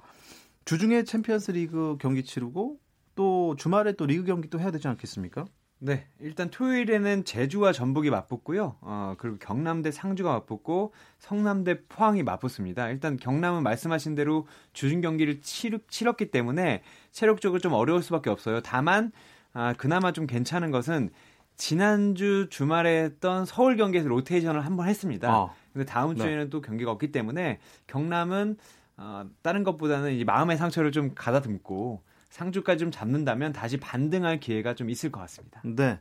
주중에 0.66 1.04
챔피언스 1.04 1.52
리그 1.52 1.96
경기 2.00 2.22
치르고 2.24 2.78
또 3.14 3.56
주말에 3.56 3.92
또 3.92 4.04
리그 4.06 4.24
경기 4.24 4.50
또 4.50 4.60
해야 4.60 4.70
되지 4.70 4.86
않겠습니까? 4.88 5.46
네, 5.80 6.06
일단 6.18 6.50
토요일에는 6.50 7.24
제주와 7.24 7.72
전북이 7.72 8.10
맞붙고요. 8.10 8.76
어, 8.80 9.14
그리고 9.16 9.38
경남 9.38 9.79
대 9.79 9.92
상주가 9.92 10.32
맞붙고 10.32 10.92
성남 11.20 11.68
대 11.68 11.86
포항이 11.88 12.24
맞붙습니다. 12.24 12.88
일단 12.88 13.16
경남은 13.16 13.62
말씀하신 13.62 14.16
대로 14.16 14.46
주중 14.72 15.00
경기를 15.00 15.40
치르, 15.40 15.78
치렀기 15.88 16.32
때문에 16.32 16.82
체력적으로 17.12 17.60
좀 17.60 17.74
어려울 17.74 18.02
수밖에 18.02 18.28
없어요. 18.28 18.60
다만 18.60 19.12
아, 19.52 19.72
그나마 19.74 20.12
좀 20.12 20.26
괜찮은 20.26 20.72
것은 20.72 21.10
지난주 21.56 22.48
주말에 22.50 23.04
했던 23.04 23.44
서울 23.44 23.76
경기에서 23.76 24.08
로테이션을 24.08 24.64
한번 24.64 24.88
했습니다. 24.88 25.30
아, 25.30 25.52
근데 25.72 25.84
다음 25.84 26.14
네. 26.14 26.22
주에는 26.22 26.50
또 26.50 26.60
경기가 26.60 26.90
없기 26.90 27.12
때문에 27.12 27.60
경남은 27.86 28.56
어, 28.96 29.24
다른 29.42 29.62
것보다는 29.62 30.12
이제 30.12 30.24
마음의 30.24 30.56
상처를 30.56 30.90
좀 30.90 31.12
가다듬고 31.14 32.02
상주까지 32.30 32.78
좀 32.78 32.90
잡는다면 32.90 33.52
다시 33.52 33.78
반등할 33.78 34.40
기회가 34.40 34.74
좀 34.74 34.90
있을 34.90 35.10
것 35.10 35.20
같습니다. 35.20 35.60
네. 35.64 35.98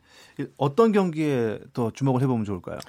어떤 0.58 0.92
경기에 0.92 1.60
또 1.74 1.92
주목을 1.92 2.22
해보면 2.22 2.46
좋을까요? 2.46 2.80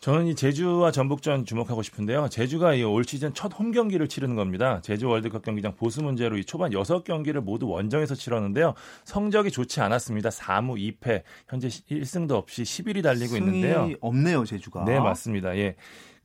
저는 0.00 0.28
이 0.28 0.34
제주와 0.34 0.92
전북전 0.92 1.44
주목하고 1.44 1.82
싶은데요. 1.82 2.30
제주가 2.30 2.70
올 2.86 3.04
시즌 3.04 3.34
첫 3.34 3.52
홈 3.58 3.70
경기를 3.70 4.08
치르는 4.08 4.34
겁니다. 4.34 4.80
제주 4.80 5.06
월드컵 5.06 5.44
경기장 5.44 5.76
보수 5.76 6.02
문제로 6.02 6.38
이 6.38 6.44
초반 6.46 6.70
6경기를 6.70 7.40
모두 7.40 7.68
원정에서 7.68 8.14
치렀는데요. 8.14 8.72
성적이 9.04 9.50
좋지 9.50 9.82
않았습니다. 9.82 10.30
4무 10.30 10.98
2패, 11.00 11.22
현재 11.50 11.68
1승도 11.68 12.30
없이 12.30 12.62
10일이 12.62 13.02
달리고 13.02 13.36
있는데요. 13.36 13.90
없네요, 14.00 14.46
제주가. 14.46 14.84
네, 14.86 14.98
맞습니다. 14.98 15.54
예. 15.58 15.76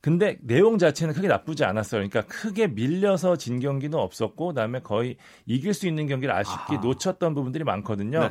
근데 0.06 0.38
내용 0.40 0.78
자체는 0.78 1.14
크게 1.14 1.26
나쁘지 1.26 1.64
않았어요. 1.64 2.08
그러니까 2.08 2.22
크게 2.32 2.68
밀려서 2.68 3.34
진 3.34 3.58
경기는 3.58 3.98
없었고 3.98 4.46
그다음에 4.46 4.78
거의 4.78 5.16
이길 5.46 5.74
수 5.74 5.88
있는 5.88 6.06
경기를 6.06 6.32
아쉽게 6.32 6.74
아하. 6.74 6.80
놓쳤던 6.80 7.34
부분들이 7.34 7.64
많거든요. 7.64 8.20
네. 8.20 8.28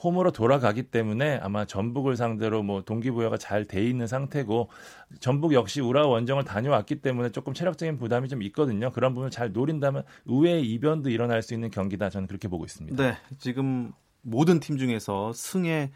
홈으로 0.00 0.30
돌아가기 0.30 0.84
때문에 0.84 1.40
아마 1.42 1.64
전북을 1.64 2.14
상대로 2.14 2.62
뭐 2.62 2.82
동기부여가 2.82 3.38
잘 3.38 3.64
돼 3.64 3.84
있는 3.84 4.06
상태고 4.06 4.68
전북 5.18 5.52
역시 5.52 5.80
우라 5.80 6.06
원정을 6.06 6.44
다녀왔기 6.44 7.00
때문에 7.02 7.30
조금 7.30 7.54
체력적인 7.54 7.98
부담이 7.98 8.28
좀 8.28 8.40
있거든요. 8.42 8.92
그런 8.92 9.12
부분을 9.12 9.32
잘 9.32 9.50
노린다면 9.50 10.04
의외의 10.26 10.64
이변도 10.74 11.10
일어날 11.10 11.42
수 11.42 11.54
있는 11.54 11.72
경기다 11.72 12.08
저는 12.08 12.28
그렇게 12.28 12.46
보고 12.46 12.64
있습니다. 12.64 13.02
네, 13.02 13.16
지금 13.40 13.90
모든 14.22 14.60
팀 14.60 14.78
중에서 14.78 15.32
승에 15.32 15.90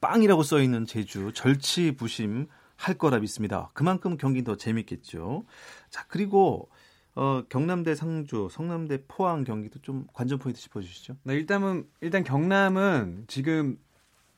빵이라고 0.00 0.42
써 0.42 0.60
있는 0.60 0.86
제주 0.86 1.30
절치 1.32 1.92
부심 1.92 2.48
할 2.82 2.96
거라 2.98 3.18
믿습니다. 3.20 3.70
그만큼 3.74 4.16
경기 4.16 4.42
더 4.42 4.56
재밌겠죠. 4.56 5.44
자, 5.88 6.04
그리고 6.08 6.68
어, 7.14 7.42
경남대 7.48 7.94
상주, 7.94 8.48
성남대 8.50 9.04
포항 9.06 9.44
경기도 9.44 9.78
좀 9.82 10.06
관전 10.14 10.38
포인트 10.38 10.60
짚어주시죠. 10.60 11.16
네, 11.22 11.34
일단은 11.34 11.86
일단 12.00 12.24
경남은 12.24 13.24
지금 13.28 13.78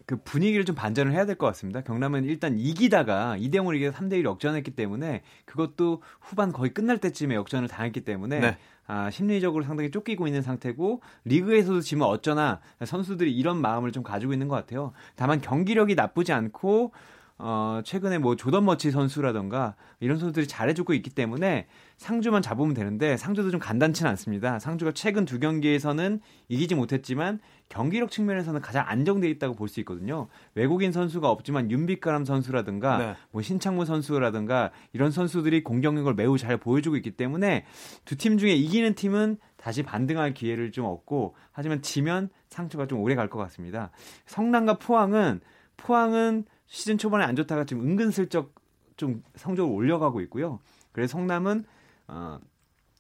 그 0.07 0.17
분위기를 0.23 0.67
좀 0.67 0.77
반전을 0.77 1.13
해야 1.13 1.25
될 1.25 1.37
것 1.37 1.47
같습니다. 1.47 1.81
경남은 1.81 2.25
일단 2.25 2.59
이기다가 2.59 3.37
2대 3.39 3.55
0으로 3.55 3.77
이겨 3.77 3.91
3대 3.91 4.15
1 4.19 4.25
역전했기 4.25 4.73
때문에 4.73 5.23
그것도 5.47 6.03
후반 6.21 6.53
거의 6.53 6.75
끝날 6.75 6.99
때쯤에 6.99 7.35
역전을 7.35 7.69
당했기 7.69 8.03
때문에 8.03 8.41
네. 8.41 8.59
아, 8.87 9.09
심리적으로 9.11 9.65
상당히 9.65 9.91
쫓기고 9.91 10.27
있는 10.27 10.43
상태고 10.43 11.01
리그에서도 11.25 11.81
지면 11.81 12.09
어쩌나 12.09 12.61
선수들이 12.85 13.35
이런 13.35 13.63
마음을 13.63 13.93
좀 13.93 14.03
가지고 14.03 14.35
있는 14.35 14.49
것 14.49 14.57
같아요. 14.57 14.93
다만 15.17 15.41
경기력이 15.41 15.95
나쁘지 15.95 16.35
않고 16.35 16.93
어, 17.37 17.81
최근에 17.85 18.18
뭐 18.18 18.37
조던 18.37 18.64
머치 18.64 18.92
선수라던가 18.92 19.75
이런 19.99 20.18
선수들이 20.18 20.47
잘해주고 20.47 20.94
있기 20.94 21.11
때문에 21.11 21.66
상주만 21.97 22.42
잡으면 22.42 22.75
되는데 22.75 23.16
상주도 23.16 23.51
좀 23.51 23.59
간단치는 23.59 24.09
않습니다. 24.12 24.61
상주가 24.61 24.92
최근 24.92 25.25
두 25.25 25.40
경기에서는 25.40 26.20
이기지 26.49 26.77
못했지만 26.77 27.40
경기력 27.68 28.11
측면에서는 28.12 28.61
가장 28.61 28.85
안정돼 28.87 29.29
있다고 29.31 29.55
볼 29.55 29.68
수 29.68 29.81
있거든요. 29.81 30.29
외국인 30.55 30.92
선수가 30.92 31.29
없지만 31.29 31.70
윤빛가람 31.73 32.25
선수라든가 32.25 32.99
네. 32.99 33.14
뭐 33.33 33.42
신창무 33.42 33.85
선수라든가 33.85 34.70
이런 34.92 35.11
선수들이 35.11 35.64
공격력을 35.64 36.14
매우 36.14 36.38
잘 36.38 36.57
보여주고 36.57 36.97
있기 36.97 37.12
때문에 37.12 37.64
두 38.05 38.16
팀 38.16 38.38
중에 38.38 38.53
이기는 38.53 38.94
팀은 38.94 39.38
다시 39.57 39.83
반등할 39.83 40.35
기회를 40.35 40.70
좀 40.70 40.85
얻고 40.87 41.35
하지만 41.51 41.83
지면 41.83 42.29
상주가 42.49 42.87
좀 42.87 43.01
오래 43.01 43.16
갈 43.16 43.29
것 43.29 43.38
같습니다. 43.40 43.90
성남과 44.27 44.79
포항은 44.79 45.40
포항은 45.77 46.44
시즌 46.75 46.99
초반에 46.99 47.25
안 47.25 47.37
좋다가 47.37 47.65
지금 47.65 47.85
은근슬쩍 47.85 48.53
좀 48.97 49.23
성적을 49.37 49.73
올려가고 49.73 50.21
있고요. 50.23 50.59
그래서 50.91 51.13
성남은 51.13 51.65
어, 52.09 52.41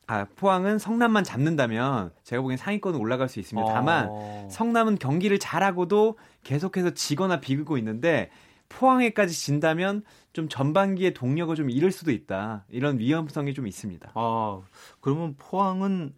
아, 0.06 0.26
포항은 0.36 0.78
성남만 0.78 1.24
잡는다면 1.24 2.12
제가 2.22 2.40
보기엔 2.40 2.56
상위권은 2.56 3.00
올라갈 3.00 3.28
수 3.28 3.40
있습니다. 3.40 3.72
다만 3.72 4.06
어. 4.10 4.48
성남은 4.48 4.98
경기를 4.98 5.40
잘하고도 5.40 6.18
계속해서 6.44 6.90
지거나 6.90 7.40
비기고 7.40 7.76
있는데 7.78 8.30
포항에까지 8.68 9.34
진다면 9.34 10.04
좀 10.32 10.48
전반기에 10.48 11.12
동력을 11.12 11.54
좀 11.56 11.68
잃을 11.68 11.90
수도 11.90 12.12
있다. 12.12 12.66
이런 12.70 13.00
위험성이 13.00 13.54
좀 13.54 13.66
있습니다. 13.66 14.12
아, 14.14 14.60
그러면 15.00 15.34
포항은 15.36 16.14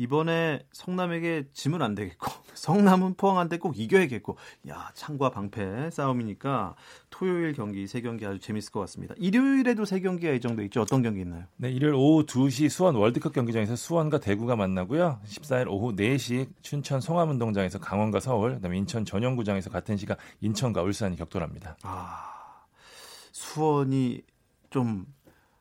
이번에 0.00 0.64
성남에게 0.72 1.48
지면 1.52 1.82
안 1.82 1.94
되겠고 1.94 2.26
성남은 2.54 3.14
포항한테 3.18 3.58
꼭 3.58 3.78
이겨야겠고 3.78 4.38
야 4.70 4.90
창과 4.94 5.30
방패 5.30 5.90
싸움이니까 5.90 6.74
토요일 7.10 7.52
경기 7.52 7.86
세 7.86 8.00
경기 8.00 8.24
아주 8.24 8.38
재밌을 8.38 8.72
것 8.72 8.80
같습니다. 8.80 9.14
일요일에도 9.18 9.84
세 9.84 10.00
경기가 10.00 10.32
예정돼 10.32 10.64
있죠. 10.64 10.80
어떤 10.80 11.02
경기 11.02 11.20
있나요? 11.20 11.44
네, 11.56 11.70
일요일 11.70 11.94
오후 11.94 12.24
2시 12.24 12.70
수원 12.70 12.94
월드컵 12.94 13.34
경기장에서 13.34 13.76
수원과 13.76 14.20
대구가 14.20 14.56
만나고요. 14.56 15.20
14일 15.26 15.68
오후 15.68 15.94
4시 15.94 16.48
춘천 16.62 17.02
송암운동장에서 17.02 17.78
강원과 17.78 18.20
서울, 18.20 18.54
그다음에 18.54 18.78
인천 18.78 19.04
전용구장에서 19.04 19.68
같은 19.68 19.98
시각 19.98 20.16
인천과 20.40 20.80
울산이 20.80 21.16
격돌합니다. 21.16 21.76
아 21.82 22.64
수원이 23.32 24.22
좀 24.70 25.04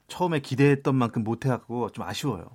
처음에 0.08 0.40
기대했던 0.40 0.96
만큼 0.96 1.26
못해갖고 1.26 1.90
좀 1.90 2.06
아쉬워요. 2.06 2.50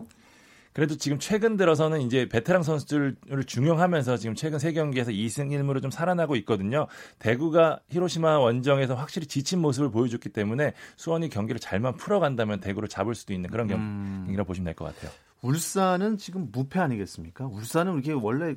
그래도 0.75 0.97
지금 0.97 1.19
최근 1.21 1.57
들어서는 1.57 2.01
이제 2.03 2.29
베테랑 2.29 2.65
선수들을 2.65 3.45
중용하면서 3.47 4.17
지금 4.17 4.35
최근 4.35 4.59
세 4.59 4.73
경기에서 4.73 5.13
2승 5.13 5.49
1무로 5.51 5.81
좀 5.81 5.91
살아나고 5.93 6.35
있거든요. 6.37 6.89
대구가 7.21 7.79
히로시마 7.91 8.41
원정에서 8.41 8.97
확실히 8.97 9.27
지친 9.29 9.61
모습을 9.61 9.91
보여줬기 9.91 10.31
때문에 10.31 10.75
수원이 10.97 11.29
경기를 11.29 11.61
잘만 11.61 11.97
풀어간다면 11.97 12.59
대구를 12.61 12.89
잡을 12.89 13.15
수도 13.15 13.33
있는 13.33 13.49
그런 13.51 13.71
음. 13.71 14.25
경기라고 14.27 14.49
보시면 14.49 14.65
될 14.67 14.75
것 14.75 14.85
같아요. 14.87 15.13
울산은 15.43 16.19
지금 16.19 16.49
무패 16.51 16.81
아니겠습니까? 16.81 17.47
울산은 17.47 18.01
이게 18.01 18.13
원래 18.13 18.57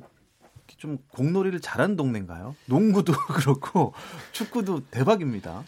좀 0.76 0.98
공놀이를 1.12 1.60
잘하는 1.60 1.94
동네인가요? 1.96 2.56
농구도 2.66 3.12
그렇고 3.36 3.94
축구도 4.32 4.80
대박입니다. 4.90 5.62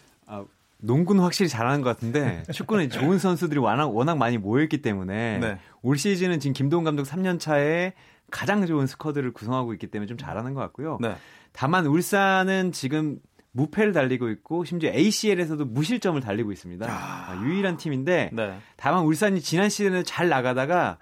아, 0.81 0.87
농구는 0.87 1.23
확실히 1.23 1.49
잘하는 1.49 1.83
것 1.83 1.91
같은데 1.91 2.43
축구는 2.53 2.91
좋은 2.91 3.19
선수들이 3.19 3.59
워낙, 3.59 3.87
워낙 3.87 4.17
많이 4.17 4.39
모여있기 4.39 4.83
때문에 4.83 5.39
네. 5.39 5.59
올 5.83 5.99
시즌은 5.99 6.41
지금 6.41 6.55
김동훈 6.55 6.85
감독 6.85 7.05
3년 7.05 7.39
차에 7.39 7.95
가장 8.31 8.65
좋은 8.67 8.87
스쿼드를 8.87 9.33
구성하고 9.33 9.73
있기 9.75 9.89
때문에 9.89 10.07
좀 10.07 10.17
잘하는 10.17 10.55
것 10.55 10.61
같고요. 10.61 10.99
네. 11.01 11.17
다만 11.53 11.87
울산은 11.87 12.73
지금 12.73 13.19
무패를 13.53 13.93
달리고 13.93 14.29
있고 14.31 14.65
심지어 14.65 14.91
ACL에서도 14.93 15.65
무실점을 15.65 16.21
달리고 16.21 16.53
있습니다. 16.53 16.87
아, 16.89 17.43
유일한 17.45 17.77
팀인데 17.77 18.31
네. 18.33 18.59
다만 18.77 19.05
울산이 19.05 19.41
지난 19.41 19.69
시즌에 19.69 20.05
잘 20.05 20.29
나가다가 20.29 20.99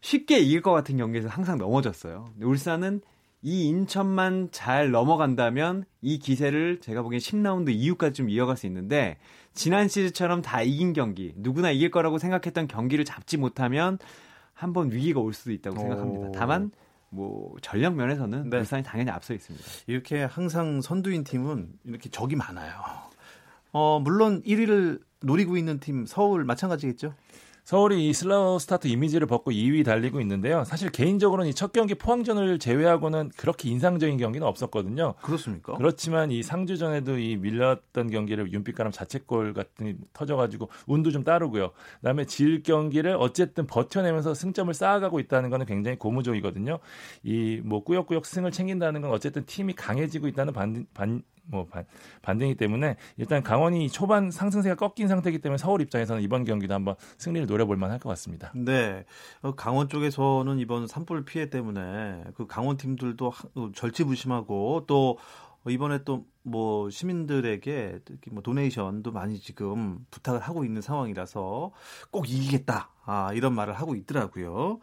쉽게 0.00 0.38
이길 0.38 0.62
것 0.62 0.72
같은 0.72 0.96
경기에서 0.96 1.28
항상 1.28 1.58
넘어졌어요. 1.58 2.30
울산은 2.40 3.02
이 3.46 3.68
인천만 3.68 4.48
잘 4.50 4.90
넘어간다면 4.90 5.84
이 6.02 6.18
기세를 6.18 6.80
제가 6.80 7.02
보기엔 7.02 7.20
10라운드 7.20 7.68
이후까지 7.70 8.14
좀 8.14 8.28
이어갈 8.28 8.56
수 8.56 8.66
있는데 8.66 9.18
지난 9.54 9.86
시즌처럼 9.86 10.42
다 10.42 10.62
이긴 10.62 10.92
경기 10.92 11.32
누구나 11.36 11.70
이길 11.70 11.92
거라고 11.92 12.18
생각했던 12.18 12.66
경기를 12.66 13.04
잡지 13.04 13.36
못하면 13.36 14.00
한번 14.52 14.90
위기가 14.90 15.20
올 15.20 15.32
수도 15.32 15.52
있다고 15.52 15.76
오. 15.76 15.78
생각합니다. 15.78 16.32
다만 16.34 16.72
뭐 17.08 17.54
전력 17.62 17.94
면에서는 17.94 18.50
네. 18.50 18.58
울산이 18.58 18.82
당연히 18.82 19.12
앞서 19.12 19.32
있습니다. 19.32 19.64
이렇게 19.86 20.24
항상 20.24 20.80
선두인 20.80 21.22
팀은 21.22 21.68
이렇게 21.84 22.08
적이 22.10 22.34
많아요. 22.34 22.72
어, 23.70 24.00
물론 24.00 24.42
1위를 24.42 25.00
노리고 25.20 25.56
있는 25.56 25.78
팀 25.78 26.04
서울 26.04 26.42
마찬가지겠죠? 26.42 27.14
서울이 27.66 28.08
이 28.08 28.12
slow 28.12 28.60
start 28.60 28.86
이미지를 28.86 29.26
벗고 29.26 29.50
2위 29.50 29.84
달리고 29.84 30.20
있는데요. 30.20 30.62
사실 30.62 30.88
개인적으로는 30.88 31.50
이 31.50 31.52
첫 31.52 31.72
경기 31.72 31.96
포항전을 31.96 32.60
제외하고는 32.60 33.30
그렇게 33.36 33.68
인상적인 33.70 34.18
경기는 34.18 34.46
없었거든요. 34.46 35.14
그렇습니까? 35.20 35.74
그렇지만 35.76 36.30
이 36.30 36.44
상주전에도 36.44 37.18
이 37.18 37.34
밀렸던 37.36 38.10
경기를 38.10 38.52
윤빛가람 38.52 38.92
자책골 38.92 39.52
같은 39.52 39.86
게 39.86 39.96
터져가지고 40.12 40.68
운도 40.86 41.10
좀 41.10 41.24
따르고요. 41.24 41.72
그다음에 41.98 42.24
질 42.26 42.62
경기를 42.62 43.16
어쨌든 43.18 43.66
버텨내면서 43.66 44.34
승점을 44.34 44.72
쌓아가고 44.72 45.18
있다는 45.18 45.50
거는 45.50 45.66
굉장히 45.66 45.98
고무적이거든요. 45.98 46.78
이 47.24 47.60
뭐 47.64 47.82
꾸역꾸역 47.82 48.26
승을 48.26 48.52
챙긴다는 48.52 49.00
건 49.00 49.10
어쨌든 49.10 49.44
팀이 49.44 49.72
강해지고 49.74 50.28
있다는 50.28 50.52
반, 50.52 50.86
반, 50.94 51.22
뭐 51.48 51.66
반, 51.66 51.84
반등이기 52.22 52.56
때문에 52.56 52.96
일단 53.16 53.42
강원이 53.42 53.88
초반 53.88 54.30
상승세가 54.30 54.74
꺾인 54.76 55.08
상태이기 55.08 55.38
때문에 55.40 55.58
서울 55.58 55.80
입장에서는 55.80 56.22
이번 56.22 56.44
경기도 56.44 56.74
한번 56.74 56.94
승리를 57.18 57.46
노려볼 57.46 57.76
만할 57.76 57.98
것 57.98 58.08
같습니다. 58.10 58.52
네. 58.54 59.04
어, 59.42 59.54
강원 59.54 59.88
쪽에서는 59.88 60.58
이번 60.58 60.86
산불 60.86 61.24
피해 61.24 61.48
때문에 61.50 62.24
그 62.34 62.46
강원 62.46 62.76
팀들도 62.76 63.30
하- 63.30 63.48
어, 63.54 63.70
절치부심하고 63.74 64.84
또 64.86 65.18
이번에 65.68 66.04
또 66.04 66.24
뭐 66.48 66.88
시민들에게 66.90 67.98
뭐 68.30 68.40
도네이션도 68.40 69.10
많이 69.10 69.40
지금 69.40 69.98
부탁을 70.12 70.38
하고 70.38 70.64
있는 70.64 70.80
상황이라서 70.80 71.72
꼭 72.12 72.30
이기겠다. 72.30 72.90
아, 73.04 73.32
이런 73.34 73.52
말을 73.52 73.74
하고 73.74 73.96
있더라고요. 73.96 74.78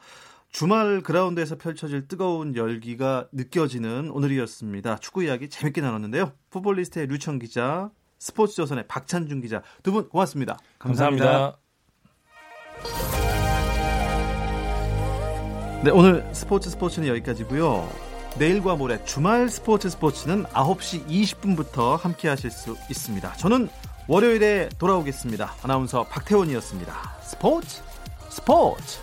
주말 0.53 1.01
그라운드에서 1.01 1.57
펼쳐질 1.57 2.07
뜨거운 2.07 2.55
열기가 2.55 3.27
느껴지는 3.31 4.11
오늘이었습니다. 4.11 4.99
축구 4.99 5.23
이야기 5.23 5.49
재밌게 5.49 5.81
나눴는데요. 5.81 6.31
풋볼리스트의 6.51 7.07
류청 7.07 7.39
기자, 7.39 7.89
스포츠조선의 8.19 8.87
박찬준 8.87 9.41
기자 9.41 9.63
두 9.81 9.91
분 9.91 10.07
고맙습니다. 10.07 10.59
감사합니다. 10.77 11.57
네, 15.83 15.89
오늘 15.89 16.23
스포츠 16.33 16.69
스포츠는 16.69 17.07
여기까지고요. 17.07 17.89
내일과 18.37 18.75
모레 18.75 19.03
주말 19.05 19.49
스포츠 19.49 19.89
스포츠는 19.89 20.43
9시 20.43 21.07
20분부터 21.07 21.97
함께 21.97 22.27
하실 22.27 22.51
수 22.51 22.77
있습니다. 22.91 23.33
저는 23.33 23.69
월요일에 24.07 24.69
돌아오겠습니다. 24.77 25.55
아나운서 25.63 26.03
박태원이었습니다. 26.03 26.93
스포츠 27.23 27.81
스포츠 28.29 28.99